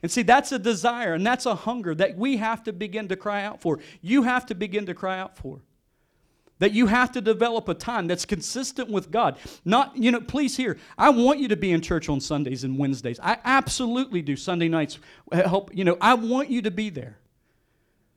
[0.04, 3.16] And see, that's a desire and that's a hunger that we have to begin to
[3.16, 3.80] cry out for.
[4.02, 5.62] You have to begin to cry out for
[6.60, 9.38] that you have to develop a time that's consistent with God.
[9.66, 12.78] Not, you know, please hear, I want you to be in church on Sundays and
[12.78, 13.20] Wednesdays.
[13.22, 14.36] I absolutely do.
[14.36, 15.00] Sunday nights
[15.32, 17.18] help, you know, I want you to be there.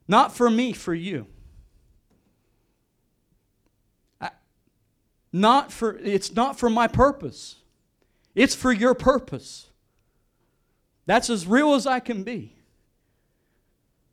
[0.06, 1.26] Not for me, for you.
[5.32, 7.56] Not for it's not for my purpose.
[8.34, 9.68] It's for your purpose.
[11.04, 12.56] That's as real as I can be.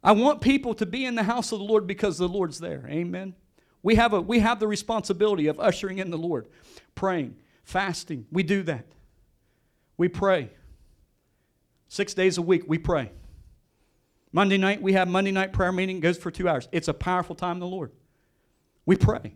[0.04, 2.86] I want people to be in the house of the Lord because the Lord's there.
[2.90, 3.36] Amen.
[3.84, 6.48] We have, a, we have the responsibility of ushering in the Lord,
[6.96, 8.26] praying, fasting.
[8.32, 8.86] We do that.
[9.98, 10.50] We pray.
[11.90, 13.12] Six days a week, we pray.
[14.32, 16.68] Monday night, we have Monday night prayer meeting, goes for two hours.
[16.72, 17.92] It's a powerful time in the Lord.
[18.86, 19.36] We pray.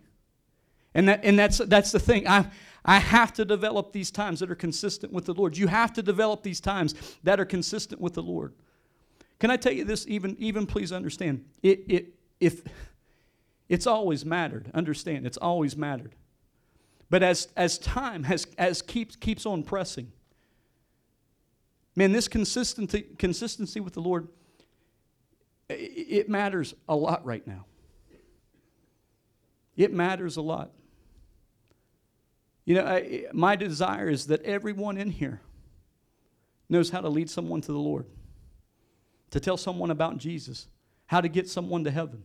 [0.94, 2.26] And, that, and that's, that's the thing.
[2.26, 2.50] I,
[2.84, 5.56] I have to develop these times that are consistent with the Lord.
[5.56, 8.54] You have to develop these times that are consistent with the Lord.
[9.38, 10.06] Can I tell you this?
[10.08, 11.44] Even, even please understand.
[11.62, 12.62] It, it, if,
[13.68, 14.70] it's always mattered.
[14.74, 16.14] Understand, it's always mattered.
[17.10, 20.12] But as, as time has, as keeps, keeps on pressing,
[21.96, 24.28] man, this consistency, consistency with the Lord,
[25.68, 27.66] it matters a lot right now.
[29.76, 30.72] It matters a lot.
[32.64, 35.40] You know, I, my desire is that everyone in here
[36.68, 38.06] knows how to lead someone to the Lord,
[39.30, 40.68] to tell someone about Jesus,
[41.06, 42.24] how to get someone to heaven.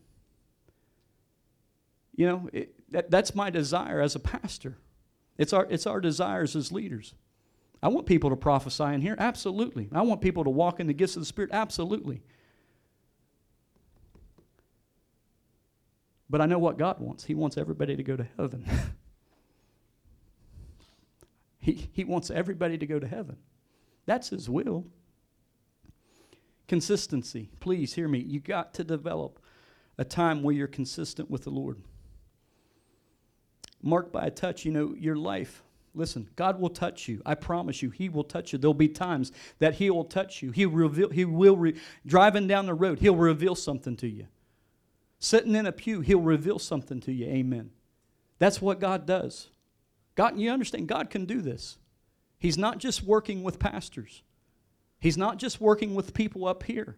[2.16, 4.78] You know, it, that, that's my desire as a pastor.
[5.38, 7.14] It's our, it's our desires as leaders.
[7.82, 9.90] I want people to prophesy in here, absolutely.
[9.92, 12.22] I want people to walk in the gifts of the Spirit, absolutely.
[16.30, 17.26] But I know what God wants.
[17.26, 18.66] He wants everybody to go to heaven.
[21.60, 23.38] he, he wants everybody to go to heaven.
[24.06, 24.86] That's His will.
[26.68, 27.50] Consistency.
[27.60, 28.20] Please hear me.
[28.20, 29.40] You got to develop
[29.98, 31.82] a time where you're consistent with the Lord
[33.84, 35.62] marked by a touch, you know, your life.
[35.96, 37.22] Listen, God will touch you.
[37.26, 38.58] I promise you, He will touch you.
[38.58, 40.52] There'll be times that He will touch you.
[40.52, 41.10] He reveal.
[41.10, 43.00] He will re- driving down the road.
[43.00, 44.28] He'll reveal something to you.
[45.20, 47.28] Sitting in a pew, He'll reveal something to you.
[47.28, 47.70] Amen.
[48.40, 49.50] That's what God does.
[50.16, 50.88] God, you understand?
[50.88, 51.78] God can do this.
[52.40, 54.24] He's not just working with pastors.
[55.00, 56.98] He's not just working with people up here.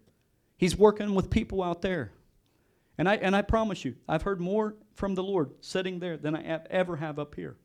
[0.58, 2.12] He's working with people out there.
[2.98, 6.36] And I, and I promise you, I've heard more from the Lord sitting there than
[6.36, 7.58] I ever have up here.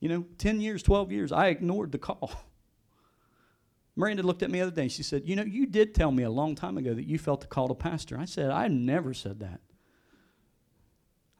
[0.00, 2.32] You know, 10 years, 12 years, I ignored the call.
[3.96, 4.88] Miranda looked at me the other day.
[4.88, 7.40] She said, You know, you did tell me a long time ago that you felt
[7.40, 8.18] the call to pastor.
[8.18, 9.60] I said, I never said that.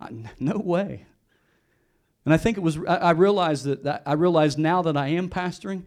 [0.00, 1.06] I, no way.
[2.24, 5.08] And I think it was, I, I realized that, that, I realized now that I
[5.08, 5.82] am pastoring,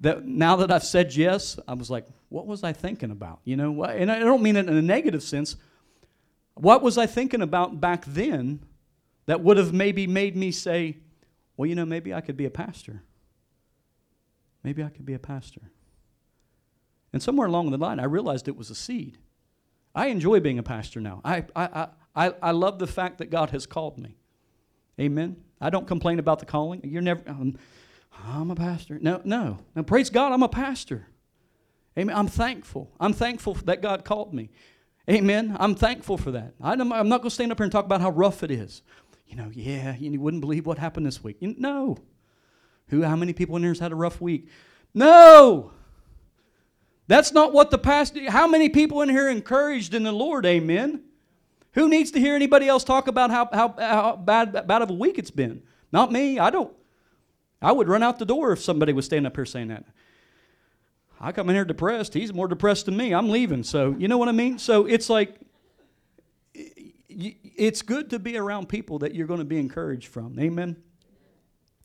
[0.00, 3.40] that now that I've said yes, I was like, what was I thinking about?
[3.44, 5.56] You know, and I don't mean it in a negative sense.
[6.54, 8.64] What was I thinking about back then
[9.26, 10.98] that would have maybe made me say,
[11.56, 13.02] well, you know, maybe I could be a pastor?
[14.62, 15.62] Maybe I could be a pastor.
[17.12, 19.18] And somewhere along the line, I realized it was a seed.
[19.94, 21.20] I enjoy being a pastor now.
[21.24, 24.16] I, I, I, I love the fact that God has called me.
[24.98, 25.36] Amen.
[25.60, 26.80] I don't complain about the calling.
[26.84, 27.58] You're never, um,
[28.24, 28.98] I'm a pastor.
[29.00, 29.58] No, no.
[29.74, 31.06] Now, praise God, I'm a pastor.
[31.98, 32.16] Amen.
[32.16, 32.90] I'm thankful.
[32.98, 34.50] I'm thankful that God called me.
[35.10, 35.56] Amen.
[35.58, 36.54] I'm thankful for that.
[36.60, 38.82] I'm not going to stand up here and talk about how rough it is.
[39.26, 41.38] You know, yeah, you wouldn't believe what happened this week.
[41.40, 41.98] no.
[42.88, 44.48] Who, how many people in here has had a rough week?
[44.92, 45.72] No.
[47.06, 50.44] That's not what the pastor, how many people in here encouraged in the Lord?
[50.44, 51.02] Amen.
[51.72, 54.94] Who needs to hear anybody else talk about how, how, how bad, bad of a
[54.94, 55.62] week it's been?
[55.90, 56.38] Not me.
[56.38, 56.74] I don't.
[57.62, 59.84] I would run out the door if somebody was standing up here saying that.
[61.22, 62.12] I come in here depressed.
[62.12, 63.14] He's more depressed than me.
[63.14, 63.62] I'm leaving.
[63.62, 64.58] So, you know what I mean?
[64.58, 65.36] So it's like,
[66.54, 70.38] it's good to be around people that you're going to be encouraged from.
[70.38, 70.76] Amen?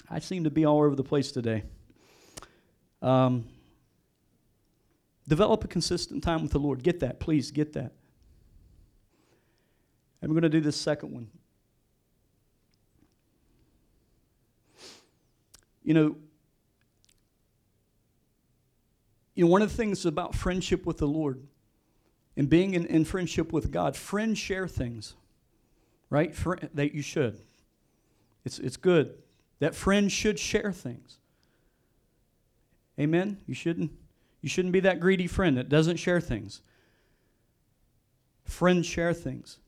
[0.10, 1.64] I seem to be all over the place today.
[3.02, 3.46] Um,
[5.28, 6.82] Develop a consistent time with the Lord.
[6.82, 7.92] Get that, please, get that.
[10.22, 11.28] And we're going to do this second one.
[15.84, 16.16] You know,
[19.38, 21.40] you know, one of the things about friendship with the Lord
[22.36, 25.14] and being in, in friendship with God, friends share things,
[26.10, 26.36] right?
[26.74, 27.40] that you should.
[28.46, 29.14] It's, it's good.
[29.60, 31.20] That friends should share things.
[33.00, 33.38] Amen?
[33.46, 33.92] You shouldn't,
[34.42, 36.62] you shouldn't be that greedy friend that doesn't share things.
[38.44, 39.60] Friends share things.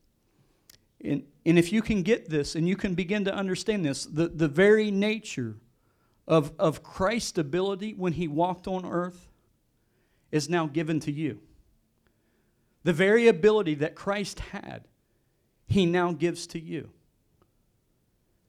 [1.00, 4.30] And, and if you can get this and you can begin to understand this, the,
[4.30, 5.58] the very nature
[6.28, 9.29] of, of Christ's ability when he walked on earth
[10.32, 11.40] is now given to you.
[12.84, 14.86] The very ability that Christ had,
[15.68, 16.90] he now gives to you.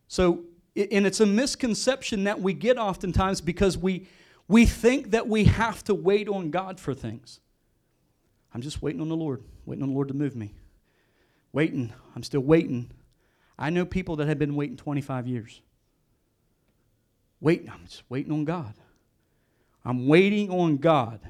[0.08, 0.44] So,
[0.76, 4.08] and it's a misconception that we get oftentimes because we,
[4.48, 7.40] we think that we have to wait on God for things.
[8.52, 10.54] I'm just waiting on the Lord, waiting on the Lord to move me.
[11.52, 11.92] Waiting.
[12.16, 12.90] I'm still waiting.
[13.58, 15.60] I know people that have been waiting 25 years.
[17.40, 17.70] Waiting.
[17.70, 18.74] I'm just waiting on God.
[19.84, 21.20] I'm waiting on God.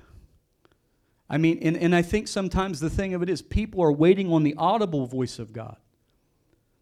[1.31, 4.31] I mean, and, and I think sometimes the thing of it is people are waiting
[4.31, 5.77] on the audible voice of God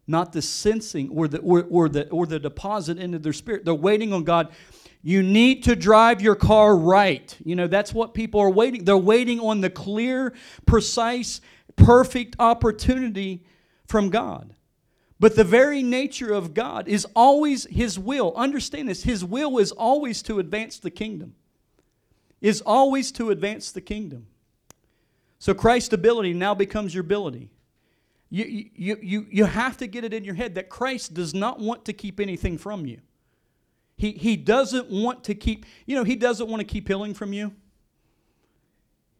[0.09, 3.63] not the sensing or the, or, or, the, or the deposit into their spirit.
[3.63, 4.51] They're waiting on God.
[5.03, 7.37] You need to drive your car right.
[7.45, 8.83] You know, that's what people are waiting.
[8.83, 10.33] They're waiting on the clear,
[10.65, 11.41] precise,
[11.75, 13.45] perfect opportunity
[13.85, 14.55] from God.
[15.19, 18.33] But the very nature of God is always His will.
[18.35, 21.35] Understand this His will is always to advance the kingdom,
[22.41, 24.25] is always to advance the kingdom.
[25.39, 27.49] So Christ's ability now becomes your ability.
[28.29, 31.59] You, you, you, you have to get it in your head that Christ does not
[31.59, 32.99] want to keep anything from you.
[33.97, 37.33] He, he doesn't want to keep, you know, he doesn't want to keep healing from
[37.33, 37.53] you.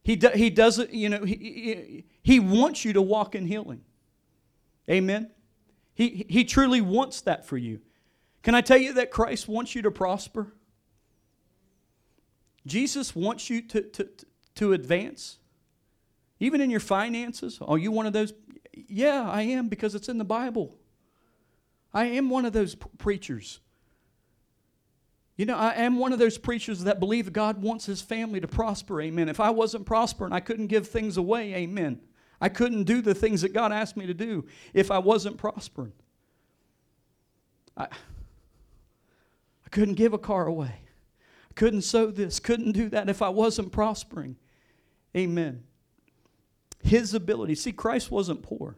[0.04, 3.82] He, do, he doesn't, you know, he, he, wants you to walk in healing.
[4.90, 5.32] Amen?
[5.94, 7.82] He, he truly wants that for you.
[8.42, 10.54] Can I tell you that Christ wants you to prosper?
[12.66, 14.10] Jesus wants you to, to,
[14.56, 15.39] to advance.
[16.40, 17.60] Even in your finances.
[17.62, 18.34] Are you one of those
[18.88, 20.76] yeah, I am because it's in the Bible.
[21.94, 23.60] I am one of those p- preachers.
[25.36, 28.48] You know, I am one of those preachers that believe God wants his family to
[28.48, 29.02] prosper.
[29.02, 29.30] Amen.
[29.30, 31.56] If I wasn't prospering, I couldn't give things away.
[31.56, 32.02] Amen.
[32.42, 35.94] I couldn't do the things that God asked me to do if I wasn't prospering.
[37.76, 40.74] I, I couldn't give a car away.
[41.50, 44.36] I couldn't sow this, couldn't do that if I wasn't prospering.
[45.16, 45.64] Amen.
[46.82, 47.56] His ability.
[47.56, 48.78] See, Christ wasn't poor,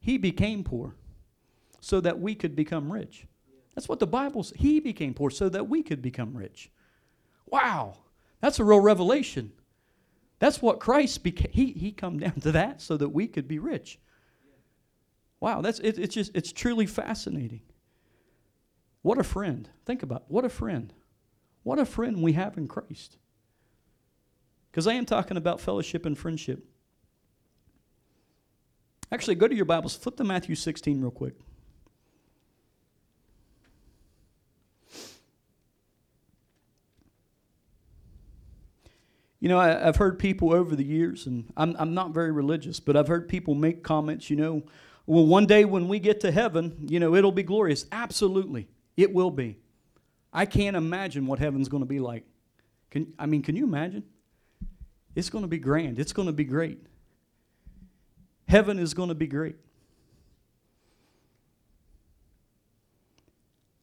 [0.00, 0.96] He became poor
[1.80, 3.26] so that we could become rich.
[3.74, 4.58] That's what the Bible says.
[4.58, 6.70] He became poor so that we could become rich.
[7.46, 7.96] Wow,
[8.40, 9.52] that's a real revelation.
[10.38, 11.50] That's what Christ became.
[11.52, 13.98] He, he come down to that so that we could be rich.
[15.40, 17.62] Wow, that's it, it's just it's truly fascinating.
[19.02, 19.68] What a friend.
[19.84, 20.24] Think about it.
[20.28, 20.92] what a friend.
[21.64, 23.18] What a friend we have in Christ.
[24.70, 26.64] Because I am talking about fellowship and friendship.
[29.12, 31.34] Actually, go to your Bibles, flip to Matthew 16 real quick.
[39.38, 42.80] You know, I, have heard people over the years, and I'm, I'm not very religious,
[42.80, 44.62] but I've heard people make comments, you know,
[45.04, 47.84] well, one day when we get to heaven, you know, it'll be glorious.
[47.92, 49.58] Absolutely, it will be.
[50.32, 52.24] I can't imagine what heaven's going to be like.
[52.90, 54.04] Can, I mean, can you imagine?
[55.14, 56.86] It's going to be grand, it's going to be great.
[58.52, 59.56] Heaven is going to be great.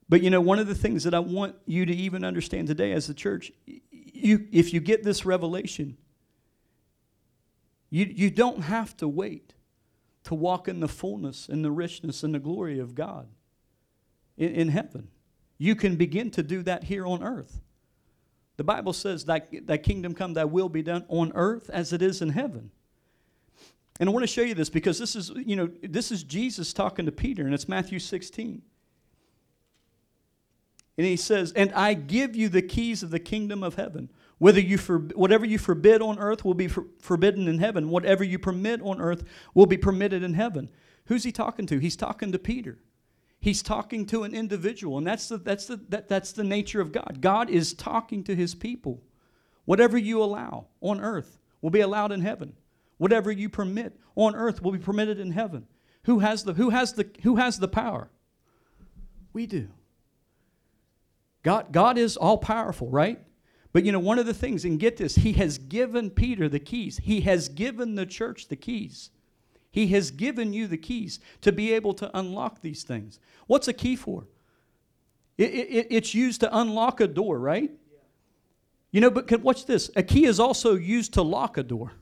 [0.08, 2.92] But you know, one of the things that I want you to even understand today
[2.92, 5.98] as a church, you, if you get this revelation,
[7.90, 9.56] you, you don't have to wait
[10.26, 13.28] to walk in the fullness and the richness and the glory of God
[14.38, 15.08] in, in heaven.
[15.58, 17.60] You can begin to do that here on earth.
[18.58, 22.04] The Bible says, thy, thy kingdom come, thy will be done on earth as it
[22.04, 22.70] is in heaven.
[24.00, 26.72] And I want to show you this because this is, you know, this is Jesus
[26.72, 28.62] talking to Peter, and it's Matthew 16.
[30.98, 34.10] And he says, And I give you the keys of the kingdom of heaven.
[34.38, 37.90] Whether you for, whatever you forbid on earth will be for, forbidden in heaven.
[37.90, 39.24] Whatever you permit on earth
[39.54, 40.70] will be permitted in heaven.
[41.06, 41.80] Who's he talking to?
[41.80, 42.80] He's talking to Peter.
[43.42, 46.92] He's talking to an individual, and that's the, that's the, that, that's the nature of
[46.92, 47.20] God.
[47.22, 49.02] God is talking to his people.
[49.64, 52.54] Whatever you allow on earth will be allowed in heaven.
[53.00, 55.66] Whatever you permit on earth will be permitted in heaven.
[56.04, 58.10] Who has the, who has the, who has the power?
[59.34, 59.70] We do.
[61.42, 63.20] God, God is all powerful, right?
[63.72, 66.60] But you know, one of the things, and get this, he has given Peter the
[66.60, 66.98] keys.
[66.98, 69.12] He has given the church the keys.
[69.72, 73.20] He has given you the keys to be able to unlock these things.
[73.48, 74.28] What's a key for?
[75.38, 77.72] It, it, it's used to unlock a door, right?
[78.92, 79.90] You know, but watch this.
[79.96, 81.94] A key is also used to lock a door.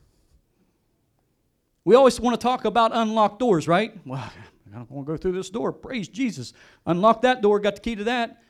[1.88, 3.98] We always want to talk about unlocked doors, right?
[4.04, 5.72] Well, I don't want to go through this door.
[5.72, 6.52] Praise Jesus.
[6.84, 8.42] Unlock that door, got the key to that.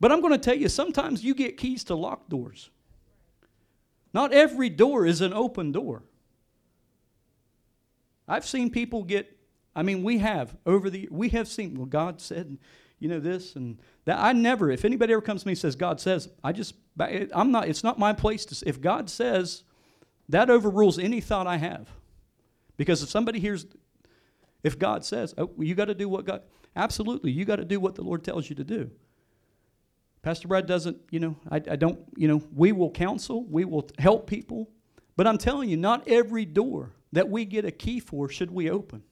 [0.00, 2.70] But I'm going to tell you, sometimes you get keys to lock doors.
[4.12, 6.02] Not every door is an open door.
[8.26, 9.38] I've seen people get,
[9.76, 12.58] I mean, we have over the, we have seen, well, God said,
[12.98, 14.18] you know, this and that.
[14.18, 17.52] I never, if anybody ever comes to me and says, God says, I just, I'm
[17.52, 19.62] not, it's not my place to, if God says,
[20.28, 21.88] that overrules any thought I have.
[22.76, 23.66] Because if somebody hears,
[24.62, 26.42] if God says, oh, you got to do what God,
[26.74, 28.90] absolutely, you got to do what the Lord tells you to do.
[30.22, 33.88] Pastor Brad doesn't, you know, I, I don't, you know, we will counsel, we will
[33.98, 34.68] help people,
[35.16, 38.68] but I'm telling you, not every door that we get a key for should we
[38.68, 39.02] open.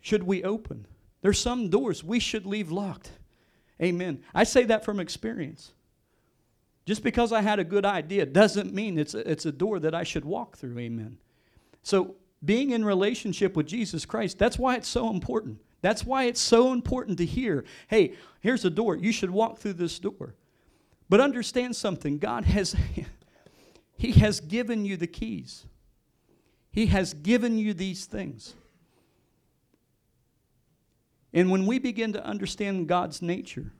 [0.00, 0.86] Should we open?
[1.20, 3.10] There's some doors we should leave locked.
[3.82, 4.22] Amen.
[4.34, 5.72] I say that from experience.
[6.86, 9.94] Just because I had a good idea doesn't mean it's a, it's a door that
[9.94, 10.78] I should walk through.
[10.78, 11.16] Amen.
[11.84, 15.60] So, being in relationship with Jesus Christ, that's why it's so important.
[15.80, 18.96] That's why it's so important to hear hey, here's a door.
[18.96, 20.34] You should walk through this door.
[21.10, 22.74] But understand something God has,
[23.96, 25.66] He has given you the keys,
[26.70, 28.54] He has given you these things.
[31.34, 33.72] And when we begin to understand God's nature,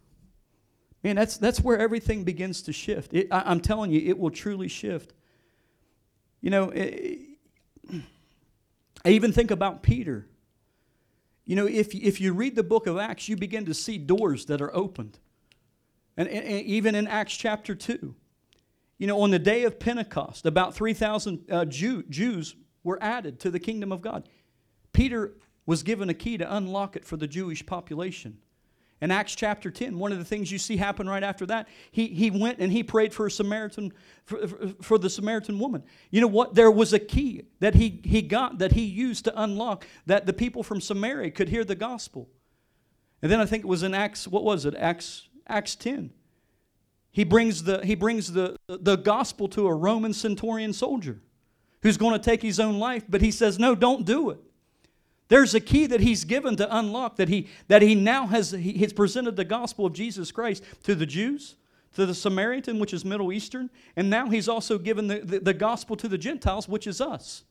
[1.04, 3.14] man, that's, that's where everything begins to shift.
[3.14, 5.14] It, I, am telling you, it will truly shift.
[6.40, 7.13] You know, it,
[9.04, 10.26] I even think about Peter.
[11.44, 14.46] You know, if, if you read the book of Acts, you begin to see doors
[14.46, 15.18] that are opened.
[16.16, 18.14] And, and, and even in Acts chapter 2,
[18.98, 23.50] you know, on the day of Pentecost, about 3,000 uh, Jew, Jews were added to
[23.50, 24.28] the kingdom of God.
[24.92, 25.34] Peter
[25.66, 28.38] was given a key to unlock it for the Jewish population.
[29.00, 32.06] In Acts chapter 10, one of the things you see happen right after that, he,
[32.06, 33.92] he went and he prayed for a Samaritan,
[34.24, 34.46] for,
[34.80, 35.82] for the Samaritan woman.
[36.10, 36.54] You know what?
[36.54, 40.32] There was a key that he, he got that he used to unlock that the
[40.32, 42.28] people from Samaria could hear the gospel.
[43.20, 44.74] And then I think it was in Acts, what was it?
[44.76, 46.10] Acts, Acts 10.
[47.10, 51.20] He brings, the, he brings the, the gospel to a Roman centurion soldier
[51.82, 54.38] who's going to take his own life, but he says, No, don't do it.
[55.34, 58.70] There's a key that he's given to unlock that he, that he now has he,
[58.74, 61.56] he's presented the gospel of Jesus Christ to the Jews,
[61.94, 65.52] to the Samaritan, which is Middle Eastern, and now he's also given the, the, the
[65.52, 67.42] gospel to the Gentiles, which is us.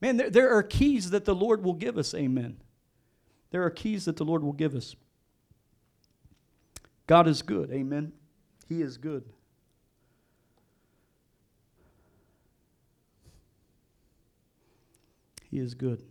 [0.00, 2.56] Man, there, there are keys that the Lord will give us, amen.
[3.52, 4.96] There are keys that the Lord will give us.
[7.06, 8.10] God is good, amen.
[8.68, 9.22] He is good.
[15.48, 16.02] He is good.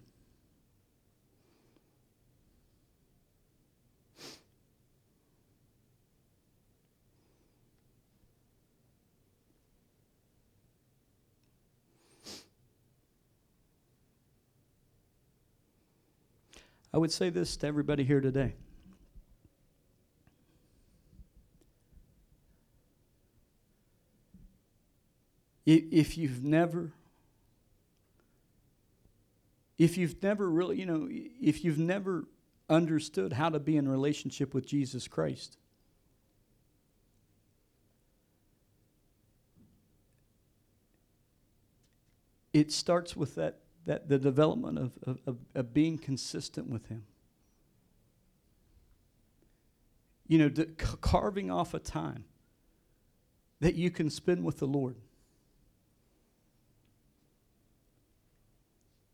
[16.94, 18.54] I would say this to everybody here today.
[25.66, 26.92] If you've never,
[29.78, 32.26] if you've never really, you know, if you've never
[32.70, 35.58] understood how to be in relationship with Jesus Christ,
[42.52, 47.04] it starts with that that the development of, of, of, of being consistent with Him.
[50.28, 50.66] You know,
[51.02, 52.26] carving off a time
[53.60, 54.96] that you can spend with the Lord.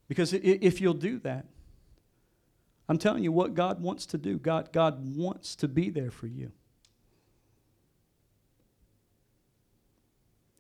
[0.08, 1.46] Because if you'll do that,
[2.90, 4.38] I'm telling you what God wants to do.
[4.38, 6.52] God, God wants to be there for you.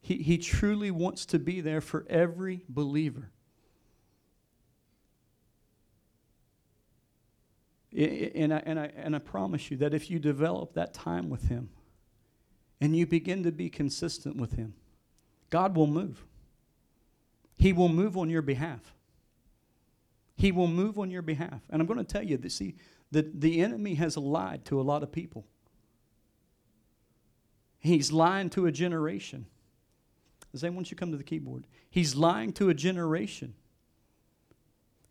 [0.01, 3.31] He, he truly wants to be there for every believer.
[7.97, 11.47] And I, and, I, and I promise you that if you develop that time with
[11.49, 11.69] Him
[12.79, 14.75] and you begin to be consistent with Him,
[15.49, 16.23] God will move.
[17.57, 18.93] He will move on your behalf.
[20.35, 21.61] He will move on your behalf.
[21.71, 22.75] And I'm going to tell you that, see,
[23.11, 25.47] the, the enemy has lied to a lot of people.
[27.79, 29.47] He's lying to a generation.
[30.51, 31.65] Why don't you come to the keyboard?
[31.89, 33.55] He's lying to a generation.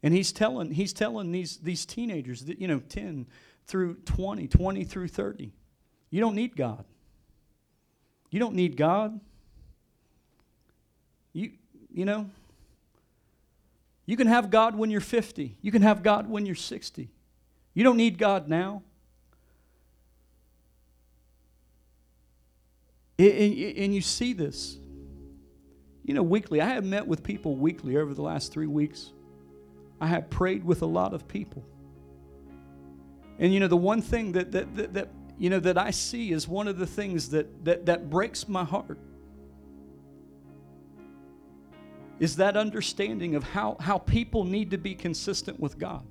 [0.07, 3.27] And he's telling, he's telling these, these teenagers, that, you know, 10
[3.67, 5.53] through 20, 20 through 30,
[6.11, 6.85] you don't need God.
[8.31, 9.19] You don't need God.
[11.33, 11.51] You,
[11.93, 12.31] you know,
[14.05, 15.57] you can have God when you're 50.
[15.61, 17.09] You can have God when you're 60.
[17.75, 18.85] You don't need God now.
[23.19, 24.79] And you see this.
[26.05, 26.61] You know, weekly.
[26.61, 29.11] I have met with people weekly over the last three weeks.
[30.01, 31.65] I have prayed with a lot of people.
[33.39, 36.33] And you know, the one thing that that, that, that you know that I see
[36.33, 38.99] is one of the things that that, that breaks my heart
[42.19, 46.03] is that understanding of how, how people need to be consistent with God.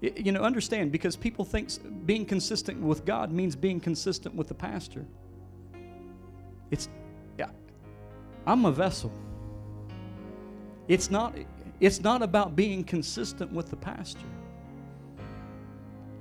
[0.00, 1.70] you know, understand because people think
[2.06, 5.06] being consistent with God means being consistent with the pastor.
[6.70, 6.88] It's,
[7.38, 7.50] yeah,
[8.46, 9.12] I'm a vessel.
[10.88, 11.34] It's not,
[11.80, 14.26] it's not about being consistent with the pastor.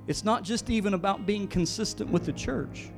[0.08, 2.90] It's not just even about being consistent with the church.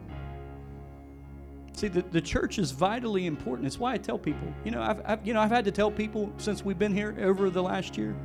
[1.73, 3.67] See, the, the church is vitally important.
[3.67, 4.47] It's why I tell people.
[4.63, 7.15] You know, I've, I've, you know, I've had to tell people since we've been here
[7.19, 8.15] over the last year.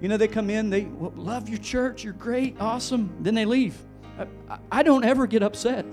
[0.00, 3.14] You know, they come in, they well, love your church, you're great, awesome.
[3.20, 3.76] Then they leave.
[4.48, 5.86] I, I don't ever get upset.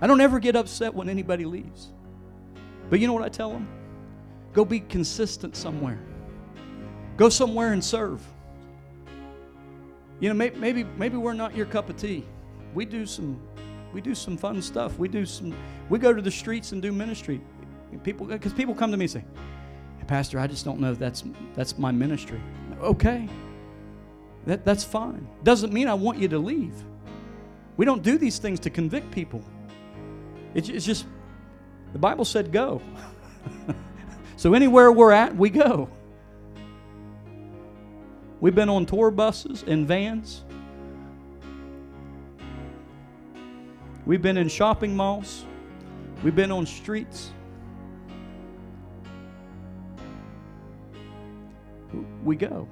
[0.00, 1.92] I don't ever get upset when anybody leaves.
[2.90, 3.66] But you know what I tell them?
[4.56, 5.98] Go be consistent somewhere.
[7.18, 8.22] Go somewhere and serve.
[10.18, 12.24] You know, maybe, maybe, we're not your cup of tea.
[12.72, 13.38] We do some
[13.92, 14.98] we do some fun stuff.
[14.98, 15.54] We do some.
[15.90, 17.42] We go to the streets and do ministry.
[18.02, 19.24] People, because people come to me and say,
[19.98, 21.22] hey, "Pastor, I just don't know if that's
[21.54, 22.40] that's my ministry."
[22.80, 23.28] Okay,
[24.46, 25.28] that that's fine.
[25.42, 26.74] Doesn't mean I want you to leave.
[27.76, 29.42] We don't do these things to convict people.
[30.54, 31.04] It's, it's just
[31.92, 32.80] the Bible said go.
[34.36, 35.88] so anywhere we're at, we go.
[38.40, 40.44] We've been on tour buses and vans.
[44.04, 45.44] We've been in shopping malls.
[46.22, 47.32] We've been on streets.
[52.22, 52.68] We go.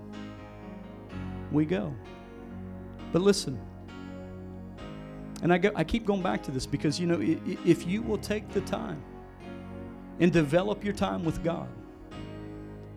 [1.50, 1.94] We go.
[3.12, 3.58] But listen,
[5.42, 7.18] and I, go, I keep going back to this because, you know,
[7.64, 9.02] if you will take the time
[10.20, 11.68] and develop your time with God,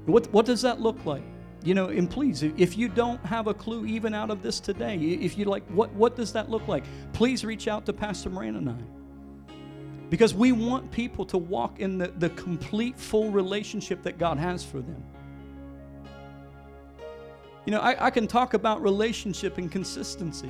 [0.05, 1.23] what, what does that look like?
[1.63, 4.95] you know, and please, if you don't have a clue even out of this today,
[4.95, 6.85] if you like, what, what does that look like?
[7.13, 8.77] Please reach out to Pastor Moran and I.
[10.09, 14.63] Because we want people to walk in the, the complete, full relationship that God has
[14.63, 15.03] for them.
[17.65, 20.49] You know, I, I can talk about relationship and consistency.